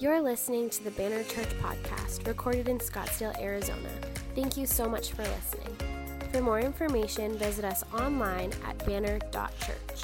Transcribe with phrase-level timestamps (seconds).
[0.00, 3.88] You're listening to the Banner Church podcast, recorded in Scottsdale, Arizona.
[4.36, 5.76] Thank you so much for listening.
[6.30, 10.02] For more information, visit us online at banner.church.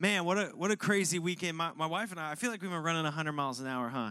[0.00, 1.56] Man, what a what a crazy weekend.
[1.56, 3.88] My, my wife and I, I feel like we've been running 100 miles an hour,
[3.90, 4.10] huh?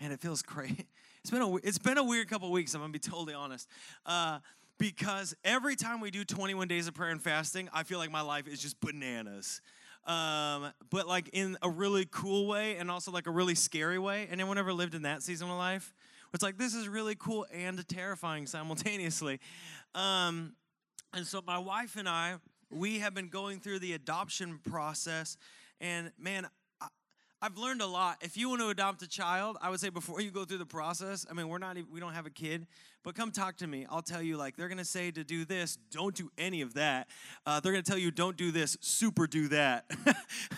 [0.00, 0.86] Man, it feels great.
[1.24, 2.74] It's been a it's been a weird couple weeks.
[2.74, 3.68] I'm gonna be totally honest,
[4.06, 4.40] uh,
[4.78, 8.22] because every time we do 21 days of prayer and fasting, I feel like my
[8.22, 9.60] life is just bananas.
[10.04, 14.26] Um, but like in a really cool way and also like a really scary way.
[14.30, 15.94] Anyone ever lived in that season of life?
[16.34, 19.38] It's like this is really cool and terrifying simultaneously.
[19.94, 20.54] Um,
[21.12, 22.36] and so my wife and I,
[22.70, 25.36] we have been going through the adoption process,
[25.80, 26.48] and man,
[27.44, 28.18] I've learned a lot.
[28.20, 30.64] If you want to adopt a child, I would say before you go through the
[30.64, 32.68] process, I mean, we're not, we don't have a kid,
[33.02, 33.84] but come talk to me.
[33.90, 36.74] I'll tell you, like, they're going to say to do this, don't do any of
[36.74, 37.08] that.
[37.44, 39.90] Uh, they're going to tell you, don't do this, super do that.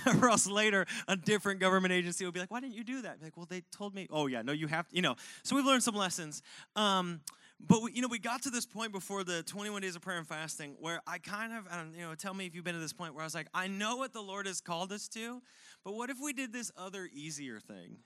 [0.20, 3.22] or else later, a different government agency will be like, why didn't you do that?
[3.22, 5.16] Like, well, they told me, oh, yeah, no, you have to, you know.
[5.42, 6.42] So we've learned some lessons.
[6.76, 7.22] Um,
[7.66, 10.18] but we, you know, we got to this point before the 21 days of prayer
[10.18, 12.92] and fasting where I kind of, you know, tell me if you've been to this
[12.92, 15.40] point where I was like, I know what the Lord has called us to,
[15.84, 17.98] but what if we did this other easier thing?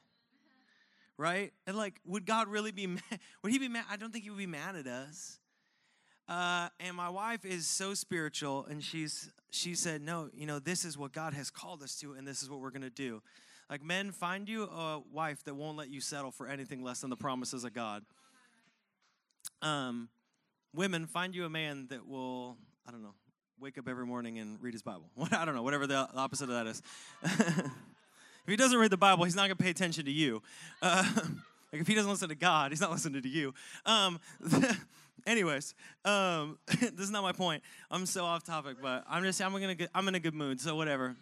[1.17, 1.53] Right?
[1.67, 3.03] And like, would God really be mad?
[3.43, 3.85] Would he be mad?
[3.91, 5.39] I don't think he would be mad at us.
[6.29, 10.85] Uh, and my wife is so spiritual, and she's she said, no, you know, this
[10.85, 13.23] is what God has called us to, and this is what we're gonna do.
[13.71, 17.11] Like, men, find you a wife that won't let you settle for anything less than
[17.11, 18.03] the promises of God.
[19.63, 20.09] Um,
[20.75, 22.57] women, find you a man that will,
[22.87, 23.15] I don't know,
[23.61, 25.11] wake up every morning and read his Bible.
[25.33, 26.83] I don't know, whatever the opposite of that is.
[27.23, 27.71] if
[28.47, 30.43] he doesn't read the Bible, he's not going to pay attention to you.
[30.81, 31.05] Uh,
[31.73, 33.53] like if he doesn't listen to God, he's not listening to you.
[33.85, 34.21] Um,
[35.27, 37.63] anyways, um, this is not my point.
[37.91, 40.77] I'm so off topic, but I'm just I'm gonna I'm in a good mood, so
[40.77, 41.17] whatever.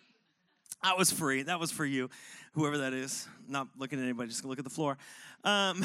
[0.83, 1.43] That was free.
[1.43, 2.11] That was for you,
[2.53, 3.27] whoever that is.
[3.49, 4.99] Not looking at anybody, just look at the floor.
[5.43, 5.85] Um,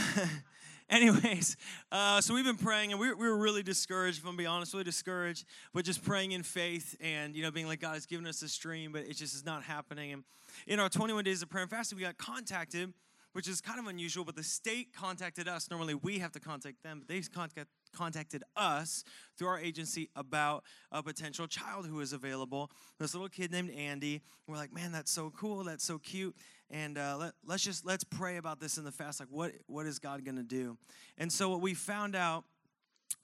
[0.91, 1.55] Anyways,
[1.91, 4.73] uh, so we've been praying, and we, we were really discouraged, if I'm being honest,
[4.73, 8.27] really discouraged, but just praying in faith and, you know, being like, God has given
[8.27, 10.11] us this dream, but it just is not happening.
[10.11, 10.23] And
[10.67, 12.93] in our 21 days of prayer and fasting, we got contacted,
[13.33, 15.69] which is kind of unusual, but the state contacted us.
[15.69, 19.03] Normally, we have to contact them, but they contact, contacted us
[19.37, 22.69] through our agency about a potential child who is available.
[22.99, 24.21] This little kid named Andy.
[24.47, 25.63] We're like, man, that's so cool.
[25.63, 26.35] That's so cute
[26.71, 29.85] and uh, let, let's just let's pray about this in the fast like what what
[29.85, 30.77] is god going to do
[31.17, 32.45] and so what we found out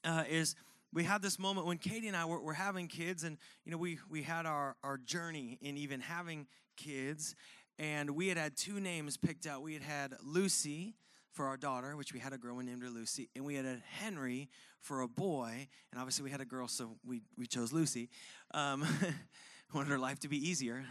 [0.04, 0.56] uh, is
[0.94, 3.78] we had this moment when katie and i were, were having kids and you know
[3.78, 6.46] we we had our our journey in even having
[6.76, 7.36] kids
[7.80, 10.96] and we had had two names picked out we had had lucy
[11.32, 13.64] for our daughter, which we had a girl, we named her Lucy, and we had
[13.64, 14.50] a Henry
[14.82, 18.10] for a boy, and obviously we had a girl, so we, we chose Lucy.
[18.56, 18.84] Um,
[19.74, 20.86] wanted her life to be easier.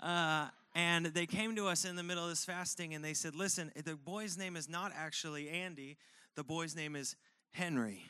[0.00, 3.34] Uh, and they came to us in the middle of this fasting and they said,
[3.34, 5.96] Listen, the boy's name is not actually Andy,
[6.34, 7.16] the boy's name is
[7.50, 8.04] Henry.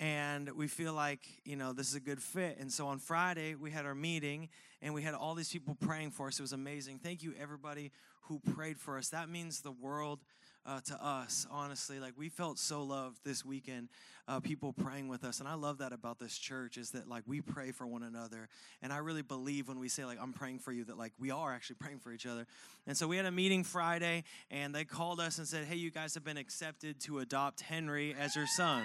[0.00, 2.56] And we feel like, you know, this is a good fit.
[2.58, 4.48] And so on Friday, we had our meeting
[4.84, 6.38] and we had all these people praying for us.
[6.38, 7.00] It was amazing.
[7.02, 7.90] Thank you, everybody
[8.28, 9.08] who prayed for us.
[9.08, 10.20] That means the world
[10.66, 11.98] uh, to us, honestly.
[11.98, 13.88] Like we felt so loved this weekend,
[14.28, 15.40] uh, people praying with us.
[15.40, 18.48] And I love that about this church is that like we pray for one another.
[18.82, 21.30] And I really believe when we say like, I'm praying for you, that like we
[21.30, 22.46] are actually praying for each other.
[22.86, 25.90] And so we had a meeting Friday and they called us and said, hey, you
[25.90, 28.84] guys have been accepted to adopt Henry as your son.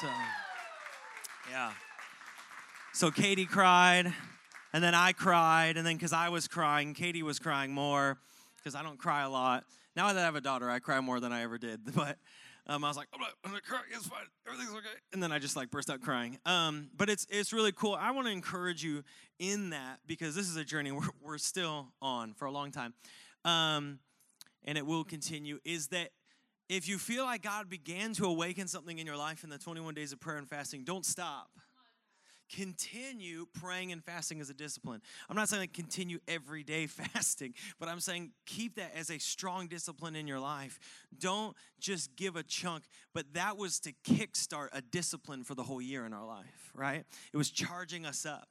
[0.00, 0.08] So,
[1.50, 1.72] yeah.
[2.94, 4.14] So Katie cried,
[4.76, 8.18] and then I cried, and then because I was crying, Katie was crying more
[8.58, 9.64] because I don't cry a lot.
[9.96, 11.80] Now that I have a daughter, I cry more than I ever did.
[11.94, 12.18] But
[12.66, 13.62] um, I was like, I'm, not.
[13.90, 14.18] It's fine.
[14.46, 14.98] Everything's okay.
[15.14, 16.38] And then I just like burst out crying.
[16.44, 17.96] Um, but it's it's really cool.
[17.98, 19.02] I want to encourage you
[19.38, 22.92] in that because this is a journey we're, we're still on for a long time,
[23.46, 23.98] um,
[24.66, 25.58] and it will continue.
[25.64, 26.10] Is that
[26.68, 29.94] if you feel like God began to awaken something in your life in the 21
[29.94, 31.48] days of prayer and fasting, don't stop
[32.54, 35.00] continue praying and fasting as a discipline.
[35.28, 39.66] I'm not saying continue every day fasting, but I'm saying keep that as a strong
[39.66, 40.78] discipline in your life.
[41.18, 42.84] Don't just give a chunk,
[43.14, 47.04] but that was to kickstart a discipline for the whole year in our life, right?
[47.32, 48.48] It was charging us up.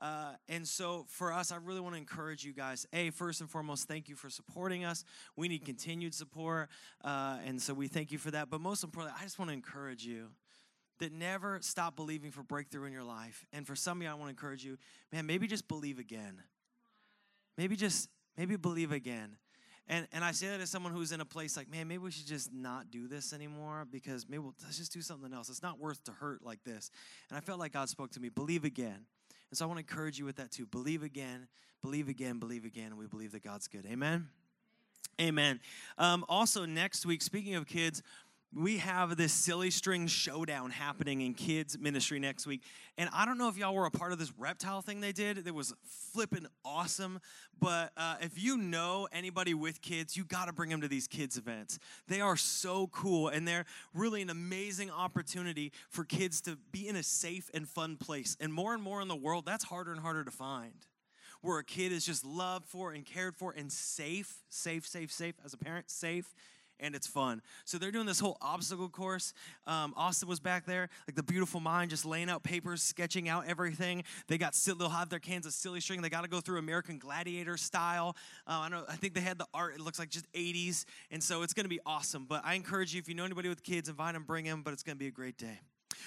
[0.00, 2.86] Uh, and so for us, I really want to encourage you guys.
[2.92, 5.04] A, first and foremost, thank you for supporting us.
[5.36, 6.68] We need continued support.
[7.02, 8.48] Uh, and so we thank you for that.
[8.48, 10.28] But most importantly, I just want to encourage you
[10.98, 13.46] that never stop believing for breakthrough in your life.
[13.52, 14.78] And for some of you, I want to encourage you,
[15.12, 16.42] man, maybe just believe again.
[17.56, 19.36] Maybe just, maybe believe again.
[19.88, 22.10] And, and I say that as someone who's in a place like, man, maybe we
[22.10, 25.48] should just not do this anymore because maybe we'll, let's just do something else.
[25.48, 26.90] It's not worth to hurt like this.
[27.30, 29.06] And I felt like God spoke to me, believe again.
[29.50, 30.66] And so I want to encourage you with that too.
[30.66, 31.48] Believe again,
[31.80, 33.86] believe again, believe again, and we believe that God's good.
[33.86, 34.28] Amen?
[35.20, 35.58] Amen.
[35.96, 38.02] Um, also, next week, speaking of kids,
[38.54, 42.62] we have this silly string showdown happening in kids ministry next week.
[42.96, 45.46] And i don't know if y'all were a part of this reptile thing they did
[45.46, 47.20] it was flipping awesome
[47.60, 51.06] but uh, if you know anybody with kids you got to bring them to these
[51.06, 51.78] kids events.
[52.08, 56.96] They are so cool and they're really an amazing opportunity for kids to be in
[56.96, 58.36] a safe and fun place.
[58.40, 60.86] And more and more in the world that's harder and harder to find
[61.40, 65.34] where a kid is just loved for and cared for and safe safe safe safe
[65.44, 66.34] as a parent safe
[66.80, 67.42] and it's fun.
[67.64, 69.32] So they're doing this whole obstacle course.
[69.66, 73.46] Um, Austin was back there, like the beautiful mind, just laying out papers, sketching out
[73.46, 74.04] everything.
[74.26, 76.02] They got they'll have their cans of silly string.
[76.02, 78.16] They got to go through American Gladiator style.
[78.46, 79.74] Uh, I know I think they had the art.
[79.74, 82.26] It looks like just 80s, and so it's going to be awesome.
[82.28, 84.62] But I encourage you if you know anybody with kids, invite them, bring them.
[84.62, 85.60] But it's going to be a great day.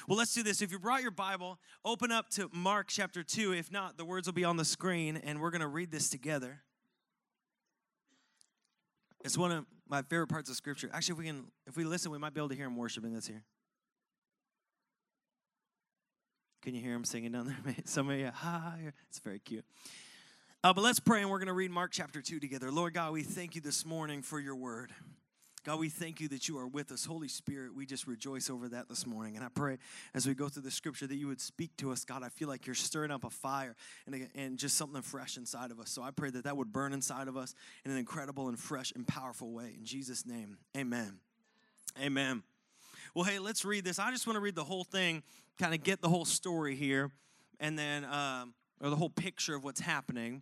[0.08, 0.62] Well, let's do this.
[0.62, 3.54] If you brought your Bible, open up to Mark chapter 2.
[3.54, 6.10] If not, the words will be on the screen, and we're going to read this
[6.10, 6.62] together.
[9.24, 10.90] It's one of my favorite parts of scripture.
[10.94, 13.14] Actually, if we can if we listen, we might be able to hear him worshiping
[13.14, 13.44] this here.
[16.62, 17.76] Can you hear him singing down there?
[17.86, 18.94] Some of you, hi.
[19.10, 19.66] It's very cute.
[20.64, 22.72] Uh, but let's pray, and we're going to read Mark chapter 2 together.
[22.72, 24.92] Lord God, we thank you this morning for your word.
[25.64, 27.06] God, we thank you that you are with us.
[27.06, 29.36] Holy Spirit, we just rejoice over that this morning.
[29.36, 29.78] And I pray
[30.16, 32.04] as we go through the scripture that you would speak to us.
[32.04, 33.76] God, I feel like you're stirring up a fire
[34.08, 35.92] and, and just something fresh inside of us.
[35.92, 37.54] So I pray that that would burn inside of us
[37.86, 39.76] in an incredible and fresh and powerful way.
[39.78, 41.20] In Jesus' name, amen.
[42.02, 42.42] Amen.
[43.14, 44.00] Well, hey, let's read this.
[44.00, 45.22] I just want to read the whole thing,
[45.60, 47.12] kind of get the whole story here,
[47.60, 50.42] and then, um, or the whole picture of what's happening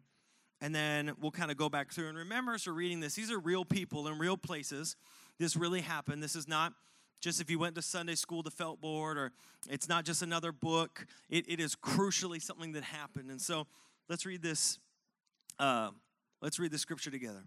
[0.62, 2.10] and then we'll kind of go back through.
[2.10, 4.96] And remember, as we're reading this, these are real people in real places.
[5.38, 6.22] This really happened.
[6.22, 6.74] This is not
[7.22, 9.32] just if you went to Sunday school, the felt board, or
[9.70, 11.06] it's not just another book.
[11.30, 13.30] It, it is crucially something that happened.
[13.30, 13.68] And so
[14.08, 14.80] let's read this.
[15.58, 15.92] Uh,
[16.42, 17.44] let's read the scripture together.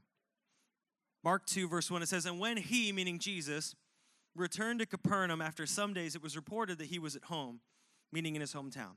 [1.25, 3.75] Mark 2, verse 1, it says, And when he, meaning Jesus,
[4.35, 7.61] returned to Capernaum after some days, it was reported that he was at home,
[8.11, 8.97] meaning in his hometown.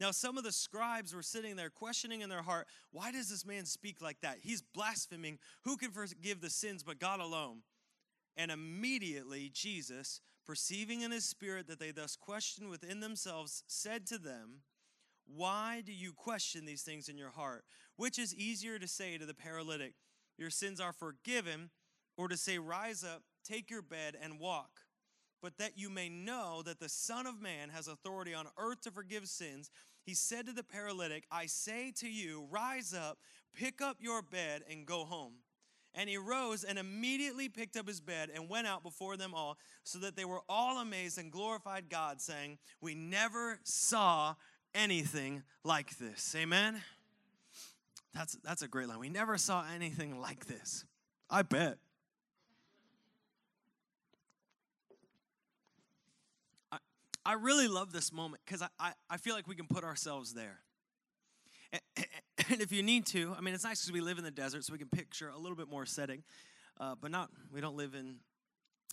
[0.00, 3.46] Now, some of the scribes were sitting there questioning in their heart, why does this
[3.46, 4.38] man speak like that?
[4.40, 5.38] He's blaspheming.
[5.64, 7.62] Who can forgive the sins but God alone?
[8.36, 14.18] And immediately Jesus, perceiving in his spirit that they thus questioned within themselves, said to
[14.18, 14.62] them,
[15.26, 17.64] Why do you question these things in your heart?
[17.96, 19.94] Which is easier to say to the paralytic,
[20.38, 21.70] Your sins are forgiven,
[22.16, 24.81] or to say, Rise up, take your bed, and walk?
[25.42, 28.90] But that you may know that the Son of Man has authority on earth to
[28.90, 29.70] forgive sins
[30.04, 33.18] he said to the paralytic, I say to you, rise up,
[33.54, 35.34] pick up your bed, and go home.
[35.94, 39.58] And he rose and immediately picked up his bed and went out before them all,
[39.84, 44.34] so that they were all amazed and glorified God, saying, We never saw
[44.74, 46.34] anything like this.
[46.36, 46.82] Amen?
[48.14, 48.98] That's, that's a great line.
[48.98, 50.84] We never saw anything like this.
[51.30, 51.78] I bet.
[57.24, 60.34] I really love this moment because I, I, I, feel like we can put ourselves
[60.34, 60.58] there.
[61.72, 61.82] And,
[62.50, 64.64] and if you need to, I mean, it's nice because we live in the desert,
[64.64, 66.24] so we can picture a little bit more setting,
[66.80, 68.16] uh, but not, we don't live in,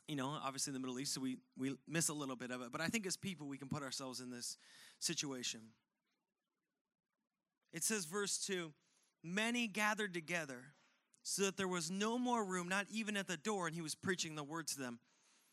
[0.07, 2.71] you know, obviously the Middle East, so we, we miss a little bit of it.
[2.71, 4.57] But I think as people, we can put ourselves in this
[5.00, 5.62] situation.
[7.74, 8.71] It says, verse 2
[9.24, 10.74] Many gathered together
[11.24, 13.95] so that there was no more room, not even at the door, and he was
[13.95, 15.00] preaching the word to them.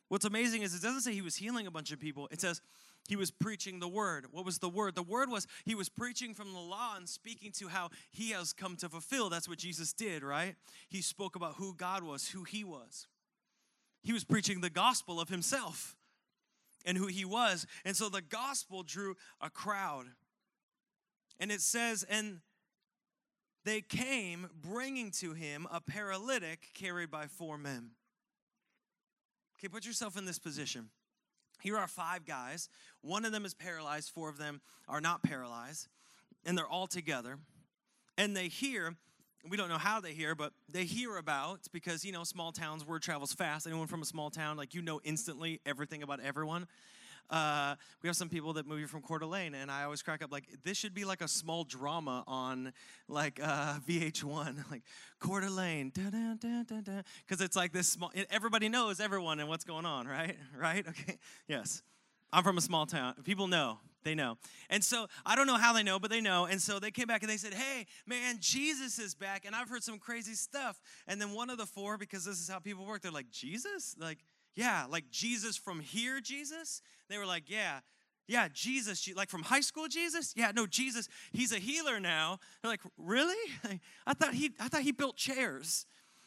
[0.08, 2.28] What's amazing is it doesn't say he was healing a bunch of people.
[2.30, 2.60] It says
[3.08, 4.26] he was preaching the word.
[4.30, 4.94] What was the word?
[4.94, 8.52] The word was he was preaching from the law and speaking to how he has
[8.52, 9.30] come to fulfill.
[9.30, 10.54] That's what Jesus did, right?
[10.88, 13.06] He spoke about who God was, who he was.
[14.02, 15.96] He was preaching the gospel of himself
[16.84, 17.66] and who he was.
[17.84, 20.06] And so the gospel drew a crowd.
[21.40, 22.38] And it says, and
[23.64, 27.90] they came bringing to him a paralytic carried by four men.
[29.58, 30.90] Okay, put yourself in this position.
[31.62, 32.68] Here are five guys.
[33.00, 35.88] One of them is paralyzed, four of them are not paralyzed,
[36.44, 37.38] and they're all together.
[38.18, 38.96] And they hear,
[39.48, 42.86] we don't know how they hear, but they hear about because you know, small towns,
[42.86, 43.66] word travels fast.
[43.66, 46.66] Anyone from a small town, like you know instantly everything about everyone.
[47.30, 50.22] Uh, we have some people that move here from Coeur d'Alene, and I always crack
[50.22, 52.72] up like this should be like a small drama on
[53.08, 54.82] like uh, VH1, like
[55.18, 58.12] Coeur d'Alene, because it's like this small.
[58.30, 60.36] Everybody knows everyone and what's going on, right?
[60.56, 60.86] Right?
[60.88, 61.18] Okay.
[61.48, 61.82] Yes.
[62.32, 63.14] I'm from a small town.
[63.24, 63.78] People know.
[64.06, 64.38] They know.
[64.70, 66.44] And so I don't know how they know, but they know.
[66.44, 69.44] And so they came back and they said, Hey, man, Jesus is back.
[69.44, 70.80] And I've heard some crazy stuff.
[71.08, 73.96] And then one of the four, because this is how people work, they're like, Jesus?
[73.98, 74.18] Like,
[74.56, 76.82] yeah, like Jesus from here, Jesus?
[77.08, 77.80] They were like, Yeah.
[78.28, 80.34] Yeah, Jesus, like from high school Jesus?
[80.36, 82.40] Yeah, no, Jesus, he's a healer now.
[82.60, 83.36] They're like, really?
[84.04, 85.86] I thought he I thought he built chairs.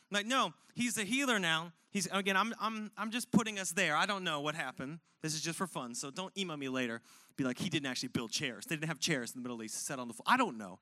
[0.09, 1.73] Like, no, he's a healer now.
[1.91, 3.97] He's again, I'm I'm I'm just putting us there.
[3.97, 4.99] I don't know what happened.
[5.21, 5.93] This is just for fun.
[5.93, 7.01] So don't email me later.
[7.35, 8.65] Be like, he didn't actually build chairs.
[8.65, 10.25] They didn't have chairs in the Middle East set on the floor.
[10.27, 10.79] I don't know.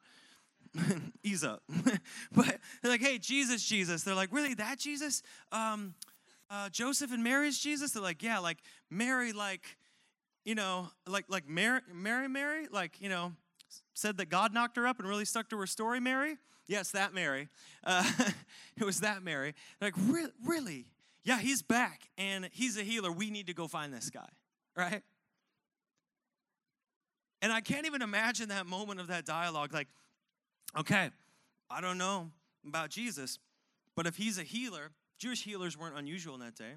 [1.23, 1.63] Ease up.
[2.31, 4.03] but they're like, hey, Jesus, Jesus.
[4.03, 5.23] They're like, really, that Jesus?
[5.51, 5.95] Um,
[6.49, 7.91] uh, Joseph and Mary's Jesus?
[7.91, 9.77] They're like, yeah, like Mary, like,
[10.45, 13.33] you know, like like Mary, Mary, Mary, like, you know,
[13.93, 16.37] said that God knocked her up and really stuck to her story, Mary?
[16.67, 17.49] Yes, that Mary.
[17.83, 18.09] Uh,
[18.77, 19.55] it was that Mary.
[19.81, 20.85] Like, Re- really?
[21.23, 23.11] Yeah, he's back and he's a healer.
[23.11, 24.29] We need to go find this guy,
[24.77, 25.03] right?
[27.41, 29.73] And I can't even imagine that moment of that dialogue.
[29.73, 29.87] Like,
[30.77, 31.11] okay,
[31.69, 32.31] I don't know
[32.65, 33.39] about Jesus,
[33.95, 36.75] but if he's a healer, Jewish healers weren't unusual in that day.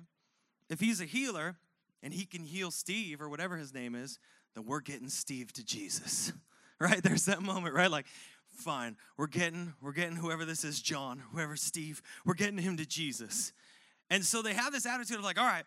[0.68, 1.56] If he's a healer
[2.02, 4.18] and he can heal Steve or whatever his name is,
[4.54, 6.32] then we're getting Steve to Jesus.
[6.82, 7.02] Right?
[7.02, 7.90] There's that moment, right?
[7.90, 8.06] Like,
[8.49, 12.87] fine, we're getting, we're getting whoever this is, John, whoever Steve, we're getting him to
[12.87, 13.52] Jesus.
[14.09, 15.64] And so they have this attitude of like, all right,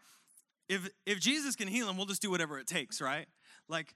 [0.68, 3.27] if if Jesus can heal him, we'll just do whatever it takes, right?
[3.70, 3.94] Like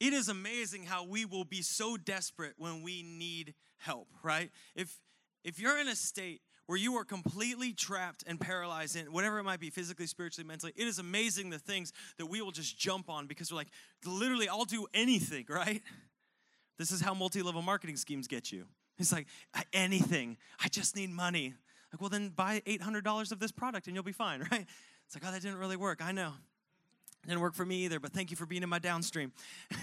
[0.00, 4.50] it is amazing how we will be so desperate when we need help, right?
[4.74, 4.98] If
[5.44, 6.40] if you're in a state
[6.70, 10.72] where you are completely trapped and paralyzed in whatever it might be physically spiritually mentally
[10.76, 13.70] it is amazing the things that we will just jump on because we're like
[14.06, 15.82] literally i'll do anything right
[16.78, 18.66] this is how multi-level marketing schemes get you
[18.98, 19.26] it's like
[19.72, 21.54] anything i just need money
[21.92, 24.66] like, well, then buy $800 of this product and you'll be fine, right?
[25.06, 26.04] It's like, oh, that didn't really work.
[26.04, 26.32] I know.
[27.24, 29.32] It didn't work for me either, but thank you for being in my downstream.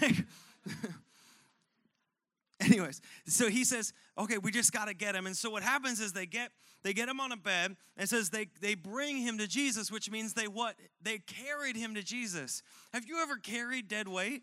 [2.72, 5.26] Anyways, so he says, okay, we just got to get him.
[5.26, 6.50] And so what happens is they get
[6.82, 10.10] they get him on a bed and says they they bring him to Jesus, which
[10.10, 10.76] means they what?
[11.00, 12.62] They carried him to Jesus.
[12.92, 14.42] Have you ever carried dead weight?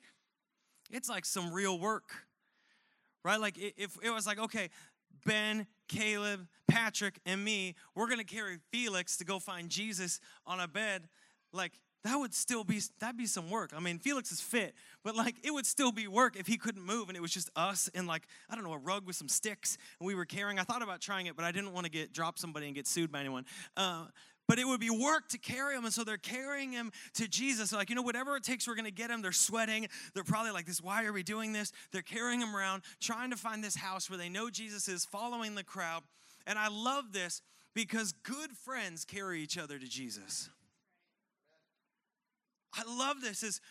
[0.92, 2.10] It's like some real work.
[3.24, 3.40] Right?
[3.40, 4.70] Like if it was like, okay,
[5.26, 10.68] Ben, Caleb, Patrick, and me, we're gonna carry Felix to go find Jesus on a
[10.68, 11.08] bed.
[11.52, 11.74] Like,
[12.06, 13.72] that would still be that'd be some work.
[13.76, 16.86] I mean, Felix is fit, but like it would still be work if he couldn't
[16.86, 19.28] move and it was just us and like I don't know a rug with some
[19.28, 20.60] sticks and we were carrying.
[20.60, 22.86] I thought about trying it, but I didn't want to get drop somebody and get
[22.86, 23.46] sued by anyone.
[23.76, 24.06] Uh,
[24.48, 25.86] but it would be work to carry him.
[25.86, 27.74] And so they're carrying him to Jesus.
[27.74, 29.24] Like, you know, whatever it takes, we're going to get him.
[29.24, 29.88] They're sweating.
[30.14, 31.72] They're probably like, this, why are we doing this?
[31.92, 35.56] They're carrying him around, trying to find this house where they know Jesus is, following
[35.56, 36.04] the crowd.
[36.46, 37.42] And I love this
[37.74, 40.52] because good friends carry each other to Jesus.
[42.76, 43.62] I love this is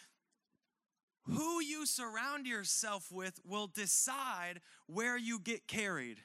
[1.27, 6.19] who you surround yourself with will decide where you get carried.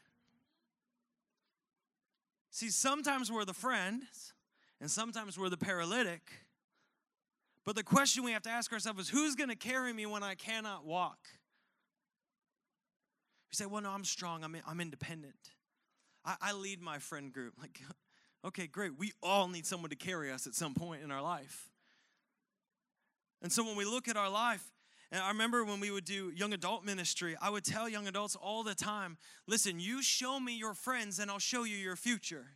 [2.51, 4.33] See, sometimes we're the friends,
[4.81, 6.31] and sometimes we're the paralytic.
[7.65, 10.23] But the question we have to ask ourselves is who's going to carry me when
[10.23, 11.19] I cannot walk?
[13.51, 15.51] You say, well, no, I'm strong, I'm, I'm independent.
[16.25, 17.53] I, I lead my friend group.
[17.59, 17.79] Like,
[18.45, 18.97] okay, great.
[18.97, 21.69] We all need someone to carry us at some point in our life.
[23.41, 24.71] And so when we look at our life,
[25.11, 28.35] and I remember when we would do young adult ministry, I would tell young adults
[28.35, 29.17] all the time
[29.47, 32.47] listen, you show me your friends, and I'll show you your future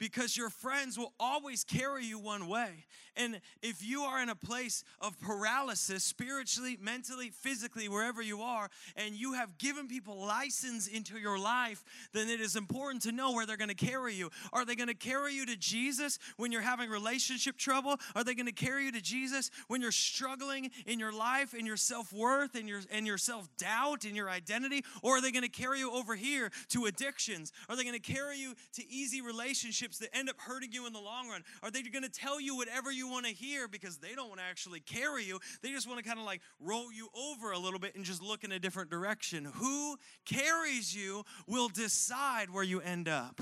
[0.00, 2.86] because your friends will always carry you one way.
[3.16, 8.70] And if you are in a place of paralysis, spiritually, mentally, physically, wherever you are,
[8.96, 13.32] and you have given people license into your life, then it is important to know
[13.32, 14.30] where they're going to carry you.
[14.52, 17.96] Are they going to carry you to Jesus when you're having relationship trouble?
[18.14, 21.66] Are they going to carry you to Jesus when you're struggling in your life, in
[21.66, 24.82] your self worth, and your and your self doubt, in your identity?
[25.02, 27.52] Or are they going to carry you over here to addictions?
[27.68, 29.89] Are they going to carry you to easy relationships?
[29.90, 31.42] Relationships that end up hurting you in the long run?
[31.62, 34.40] Are they going to tell you whatever you want to hear because they don't want
[34.40, 35.38] to actually carry you?
[35.62, 38.22] They just want to kind of like roll you over a little bit and just
[38.22, 39.44] look in a different direction.
[39.44, 43.40] Who carries you will decide where you end up.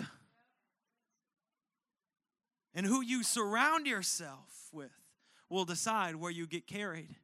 [2.74, 4.92] And who you surround yourself with
[5.48, 7.16] will decide where you get carried.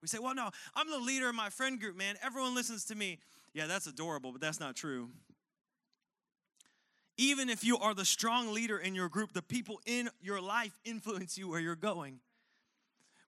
[0.00, 2.16] We say, well, no, I'm the leader of my friend group, man.
[2.22, 3.18] Everyone listens to me.
[3.54, 5.08] Yeah, that's adorable, but that's not true.
[7.16, 10.78] Even if you are the strong leader in your group, the people in your life
[10.84, 12.18] influence you where you're going.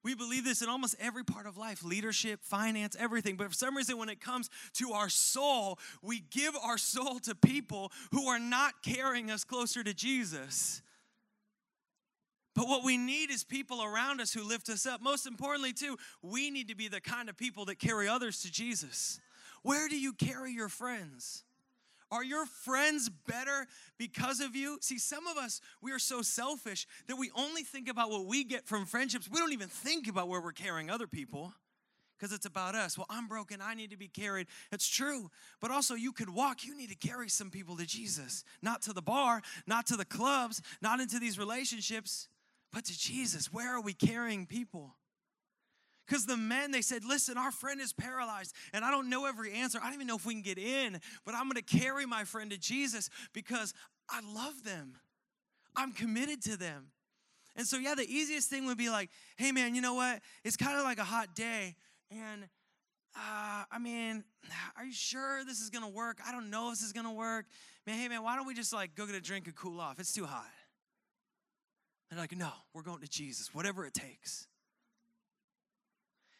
[0.02, 3.36] We believe this in almost every part of life leadership, finance, everything.
[3.36, 7.34] But for some reason, when it comes to our soul, we give our soul to
[7.34, 10.80] people who are not carrying us closer to Jesus.
[12.54, 15.02] But what we need is people around us who lift us up.
[15.02, 18.50] Most importantly, too, we need to be the kind of people that carry others to
[18.50, 19.20] Jesus.
[19.62, 21.42] Where do you carry your friends?
[22.10, 23.66] Are your friends better
[23.98, 24.78] because of you?
[24.80, 28.44] See, some of us, we are so selfish that we only think about what we
[28.44, 29.28] get from friendships.
[29.30, 31.52] We don't even think about where we're carrying other people
[32.18, 32.96] because it's about us.
[32.96, 33.60] Well, I'm broken.
[33.60, 34.46] I need to be carried.
[34.72, 35.30] It's true.
[35.60, 36.64] But also, you could walk.
[36.64, 40.04] You need to carry some people to Jesus, not to the bar, not to the
[40.04, 42.28] clubs, not into these relationships
[42.76, 43.50] but to Jesus.
[43.50, 44.96] Where are we carrying people?
[46.06, 49.52] Because the men, they said, Listen, our friend is paralyzed, and I don't know every
[49.52, 49.78] answer.
[49.80, 52.50] I don't even know if we can get in, but I'm gonna carry my friend
[52.50, 53.74] to Jesus because
[54.08, 54.94] I love them.
[55.74, 56.88] I'm committed to them.
[57.56, 60.20] And so, yeah, the easiest thing would be like, Hey, man, you know what?
[60.44, 61.74] It's kind of like a hot day,
[62.10, 62.44] and
[63.16, 64.24] uh, I mean,
[64.76, 66.18] are you sure this is gonna work?
[66.26, 67.46] I don't know if this is gonna work.
[67.86, 69.98] Man, hey, man, why don't we just like go get a drink and cool off?
[69.98, 70.46] It's too hot.
[72.10, 74.46] They're like, no, we're going to Jesus, whatever it takes.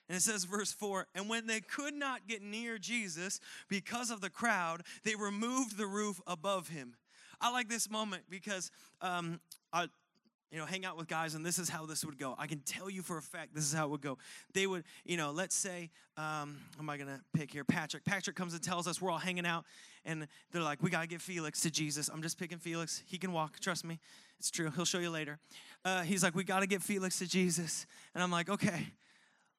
[0.09, 4.21] And it says, verse 4 And when they could not get near Jesus because of
[4.21, 6.95] the crowd, they removed the roof above him.
[7.41, 8.71] I like this moment because
[9.03, 9.41] um,
[9.73, 9.89] I,
[10.51, 12.35] you know, hang out with guys, and this is how this would go.
[12.39, 14.17] I can tell you for a fact this is how it would go.
[14.55, 17.65] They would, you know, let's say, um, am I gonna pick here?
[17.65, 18.05] Patrick.
[18.05, 19.65] Patrick comes and tells us we're all hanging out,
[20.05, 22.09] and they're like, we gotta get Felix to Jesus.
[22.09, 23.03] I'm just picking Felix.
[23.07, 23.59] He can walk.
[23.61, 23.99] Trust me,
[24.39, 24.71] it's true.
[24.71, 25.39] He'll show you later.
[25.85, 28.93] Uh, he's like, we gotta get Felix to Jesus, and I'm like, okay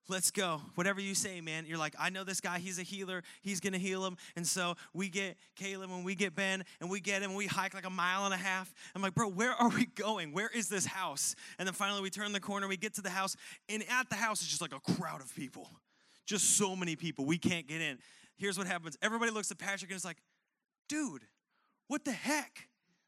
[0.10, 0.62] let's go.
[0.76, 1.66] Whatever you say, man.
[1.66, 4.18] You're like, I know this guy, he's a healer, he's gonna heal him.
[4.36, 7.74] And so we get Caleb and we get Ben and we get him, we hike
[7.74, 8.74] like a mile and a half.
[8.96, 10.32] I'm like, bro, where are we going?
[10.32, 11.36] Where is this house?
[11.60, 13.36] And then finally we turn the corner, we get to the house,
[13.70, 15.70] and at the house is just like a crowd of people.
[16.26, 17.26] Just so many people.
[17.26, 18.00] We can't get in.
[18.36, 18.98] Here's what happens.
[19.02, 20.18] Everybody looks at Patrick and it's like,
[20.90, 21.24] dude,
[21.88, 22.68] what the heck?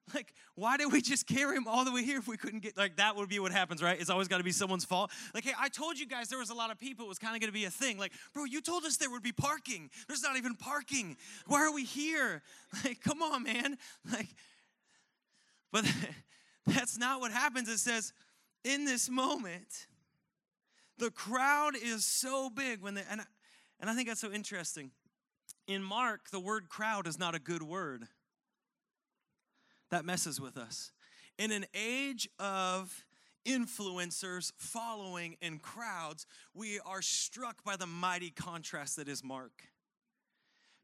[0.13, 2.78] Like, why did we just carry him all the way here if we couldn't get,
[2.78, 4.00] like, that would be what happens, right?
[4.00, 5.12] It's always got to be someone's fault.
[5.33, 7.05] Like, hey, I told you guys there was a lot of people.
[7.05, 7.98] It was kind of going to be a thing.
[7.98, 9.90] Like, bro, you told us there would be parking.
[10.07, 11.18] There's not even parking.
[11.48, 12.42] Why are we here?
[12.83, 13.77] Like, come on, man.
[14.12, 14.27] Like,
[15.72, 15.92] but
[16.68, 17.68] that's not what happens.
[17.68, 18.14] It says,
[18.64, 19.88] in this moment,
[20.98, 23.22] the crowd is so big when they, and,
[23.79, 24.92] and I think that's so interesting.
[25.68, 28.07] In Mark, the word crowd is not a good word
[29.92, 30.92] that messes with us.
[31.38, 33.06] In an age of
[33.46, 39.64] influencers, following, and crowds, we are struck by the mighty contrast that is Mark.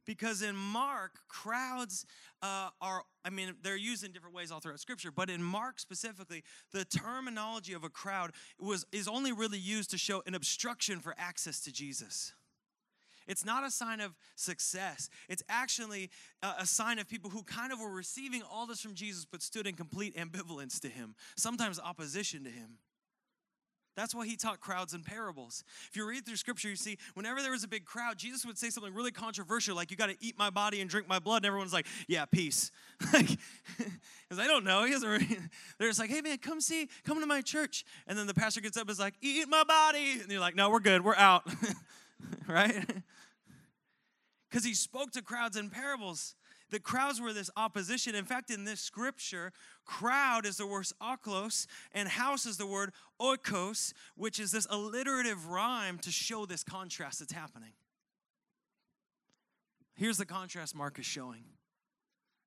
[0.05, 2.05] Because in Mark, crowds
[2.41, 5.79] uh, are, I mean, they're used in different ways all throughout Scripture, but in Mark
[5.79, 10.99] specifically, the terminology of a crowd was, is only really used to show an obstruction
[10.99, 12.33] for access to Jesus.
[13.27, 15.09] It's not a sign of success.
[15.29, 16.09] It's actually
[16.41, 19.67] a, sign of people who kind of were receiving all this from Jesus but stood
[19.67, 22.77] in complete ambivalence to him, sometimes opposition to him.
[23.95, 25.63] That's why he taught crowds in parables.
[25.89, 28.57] If you read through scripture, you see whenever there was a big crowd, Jesus would
[28.57, 31.37] say something really controversial, like, You got to eat my body and drink my blood.
[31.37, 32.71] And everyone's like, Yeah, peace.
[33.13, 33.27] like,
[33.77, 34.83] because I don't know.
[34.83, 35.25] He doesn't really,
[35.79, 37.85] they're just like, Hey, man, come see, come to my church.
[38.05, 40.19] And then the pastor gets up and is like, Eat my body.
[40.21, 41.03] And you're like, No, we're good.
[41.03, 41.47] We're out.
[42.47, 42.85] right?
[44.49, 46.35] Because he spoke to crowds in parables.
[46.71, 48.15] The crowds were this opposition.
[48.15, 49.51] In fact, in this scripture,
[49.85, 55.47] crowd is the word ochlos, and house is the word oikos, which is this alliterative
[55.47, 57.73] rhyme to show this contrast that's happening.
[59.95, 61.43] Here's the contrast Mark is showing.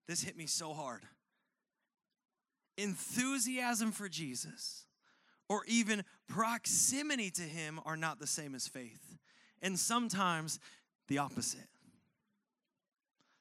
[0.07, 1.03] This hit me so hard.
[2.77, 4.87] Enthusiasm for Jesus
[5.49, 9.19] or even proximity to him are not the same as faith
[9.63, 10.59] and sometimes
[11.09, 11.69] the opposite.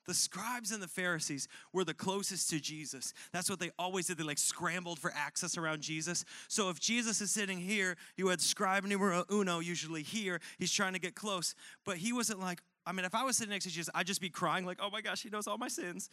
[0.07, 3.13] The scribes and the Pharisees were the closest to Jesus.
[3.33, 4.17] That's what they always did.
[4.17, 6.23] They like scrambled for access around Jesus.
[6.47, 10.39] So if Jesus is sitting here, you had scribe numero uno usually here.
[10.57, 11.55] He's trying to get close.
[11.83, 14.21] But he wasn't like, I mean, if I was sitting next to Jesus, I'd just
[14.21, 16.09] be crying, like, oh my gosh, he knows all my sins.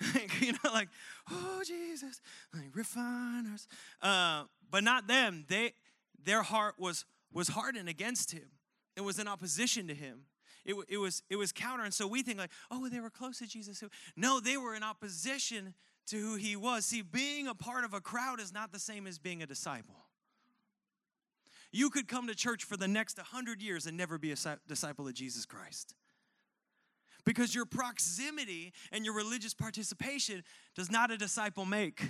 [0.40, 0.88] you know, like,
[1.28, 2.20] oh Jesus,
[2.54, 3.66] like, refiners.
[4.00, 5.46] Uh, but not them.
[5.48, 5.72] They
[6.24, 8.50] their heart was was hardened against him.
[8.96, 10.26] It was in opposition to him.
[10.64, 11.84] It, it, was, it was counter.
[11.84, 13.82] And so we think like, oh, they were close to Jesus.
[14.16, 15.74] No, they were in opposition
[16.06, 16.84] to who he was.
[16.84, 19.96] See, being a part of a crowd is not the same as being a disciple.
[21.72, 24.36] You could come to church for the next 100 years and never be a
[24.68, 25.94] disciple of Jesus Christ.
[27.24, 32.02] Because your proximity and your religious participation does not a disciple make.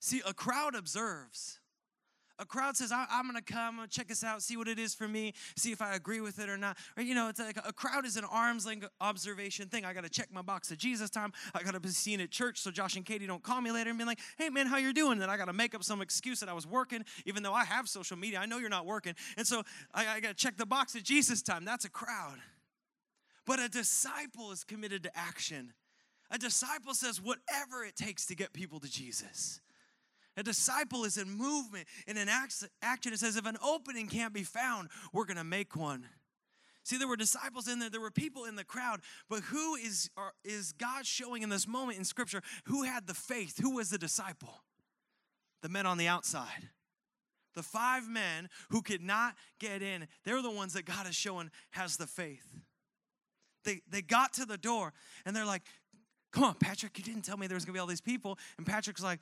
[0.00, 1.60] See, a crowd observes.
[2.38, 4.94] A crowd says, I, am to come, I'm check this out, see what it is
[4.94, 6.76] for me, see if I agree with it or not.
[6.96, 9.84] Or, you know, it's like a crowd is an arm's length observation thing.
[9.84, 11.32] I got to check my box at Jesus time.
[11.54, 13.90] I got to be seen at church so Josh and Katie don't call me later
[13.90, 15.18] and be like, hey, man, how you doing?
[15.18, 17.64] Then I got to make up some excuse that I was working, even though I
[17.64, 18.40] have social media.
[18.40, 19.14] I know you're not working.
[19.36, 21.64] And so I, I got to check the box at Jesus time.
[21.64, 22.38] That's a crowd.
[23.46, 25.72] But a disciple is committed to action.
[26.30, 29.60] A disciple says, whatever it takes to get people to Jesus.
[30.36, 33.12] A disciple is in movement, in an action.
[33.12, 36.06] It says, if an opening can't be found, we're going to make one.
[36.84, 40.10] See, there were disciples in there, there were people in the crowd, but who is,
[40.18, 42.42] are, is God showing in this moment in Scripture?
[42.66, 43.58] Who had the faith?
[43.62, 44.62] Who was the disciple?
[45.62, 46.68] The men on the outside.
[47.54, 51.50] The five men who could not get in, they're the ones that God is showing
[51.70, 52.46] has the faith.
[53.64, 54.92] They, they got to the door
[55.24, 55.62] and they're like,
[56.34, 58.36] Come on, Patrick, you didn't tell me there was gonna be all these people.
[58.58, 59.20] And Patrick's like,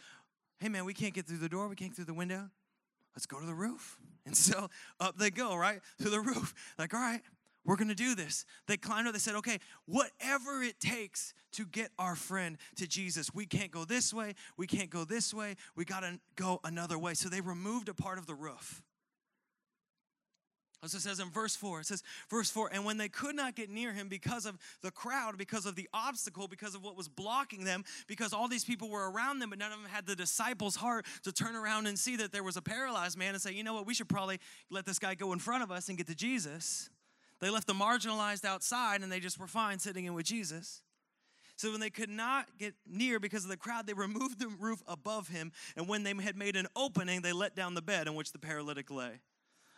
[0.62, 2.48] hey man, we can't get through the door, we can't get through the window.
[3.16, 3.98] Let's go to the roof.
[4.24, 4.68] And so
[5.00, 5.80] up they go, right?
[6.00, 6.54] To the roof.
[6.78, 7.22] Like, all right,
[7.64, 8.44] we're gonna do this.
[8.68, 13.34] They climbed up, they said, okay, whatever it takes to get our friend to Jesus.
[13.34, 17.14] We can't go this way, we can't go this way, we gotta go another way.
[17.14, 18.80] So they removed a part of the roof.
[20.84, 23.54] As it says in verse 4, it says, verse 4, and when they could not
[23.54, 27.08] get near him because of the crowd, because of the obstacle, because of what was
[27.08, 30.16] blocking them, because all these people were around them, but none of them had the
[30.16, 33.52] disciples' heart to turn around and see that there was a paralyzed man and say,
[33.52, 34.40] you know what, we should probably
[34.70, 36.90] let this guy go in front of us and get to Jesus.
[37.38, 40.82] They left the marginalized outside and they just were fine sitting in with Jesus.
[41.54, 44.82] So when they could not get near because of the crowd, they removed the roof
[44.88, 45.52] above him.
[45.76, 48.38] And when they had made an opening, they let down the bed in which the
[48.40, 49.20] paralytic lay.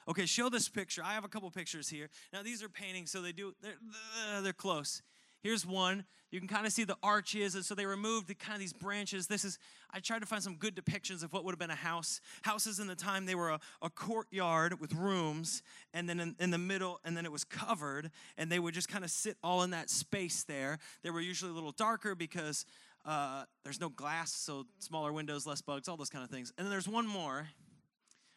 [0.06, 1.02] Okay, show this picture.
[1.04, 2.08] I have a couple pictures here.
[2.32, 5.02] Now these are paintings, so they do they're, they're close.
[5.42, 6.04] Here's one.
[6.30, 8.72] You can kind of see the arches, and so they removed the kind of these
[8.72, 9.26] branches.
[9.26, 9.58] This is
[9.90, 12.20] I tried to find some good depictions of what would have been a house.
[12.42, 15.62] Houses in the time they were a, a courtyard with rooms,
[15.92, 18.88] and then in, in the middle, and then it was covered, and they would just
[18.88, 20.78] kind of sit all in that space there.
[21.02, 22.66] They were usually a little darker because
[23.04, 26.52] uh, there's no glass, so smaller windows, less bugs, all those kind of things.
[26.56, 27.48] And then there's one more.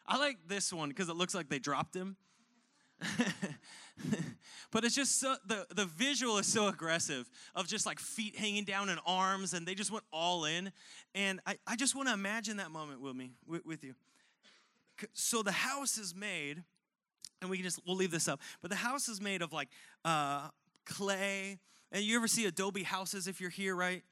[0.07, 2.15] I like this one because it looks like they dropped him.
[4.71, 8.63] but it's just so the, the visual is so aggressive of just like feet hanging
[8.63, 10.71] down and arms and they just went all in.
[11.13, 13.93] And i, I just want to imagine that moment with me with, with you.
[15.13, 16.63] So the house is made
[17.41, 19.69] and we can just we'll leave this up but the house is made of like
[20.05, 20.47] uh,
[20.85, 21.59] clay.
[21.91, 24.03] And you ever see adobe houses if you're here right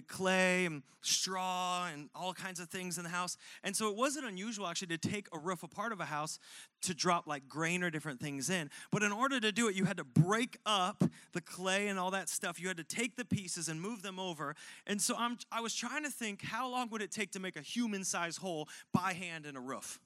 [0.00, 3.36] clay and straw and all kinds of things in the house.
[3.62, 6.38] And so it wasn't unusual actually to take a roof, apart of a house,
[6.82, 8.70] to drop like grain or different things in.
[8.90, 12.10] But in order to do it, you had to break up the clay and all
[12.12, 12.60] that stuff.
[12.60, 14.56] You had to take the pieces and move them over.
[14.86, 17.56] And so I'm, I was trying to think how long would it take to make
[17.56, 20.00] a human sized hole by hand in a roof?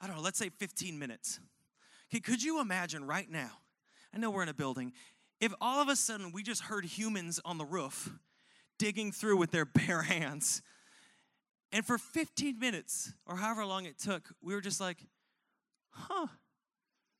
[0.00, 1.40] I don't know, let's say 15 minutes.
[2.12, 3.52] Okay, could you imagine right now?
[4.14, 4.92] I know we're in a building.
[5.40, 8.10] If all of a sudden we just heard humans on the roof
[8.78, 10.62] digging through with their bare hands.
[11.72, 14.98] And for 15 minutes or however long it took, we were just like,
[15.90, 16.26] huh.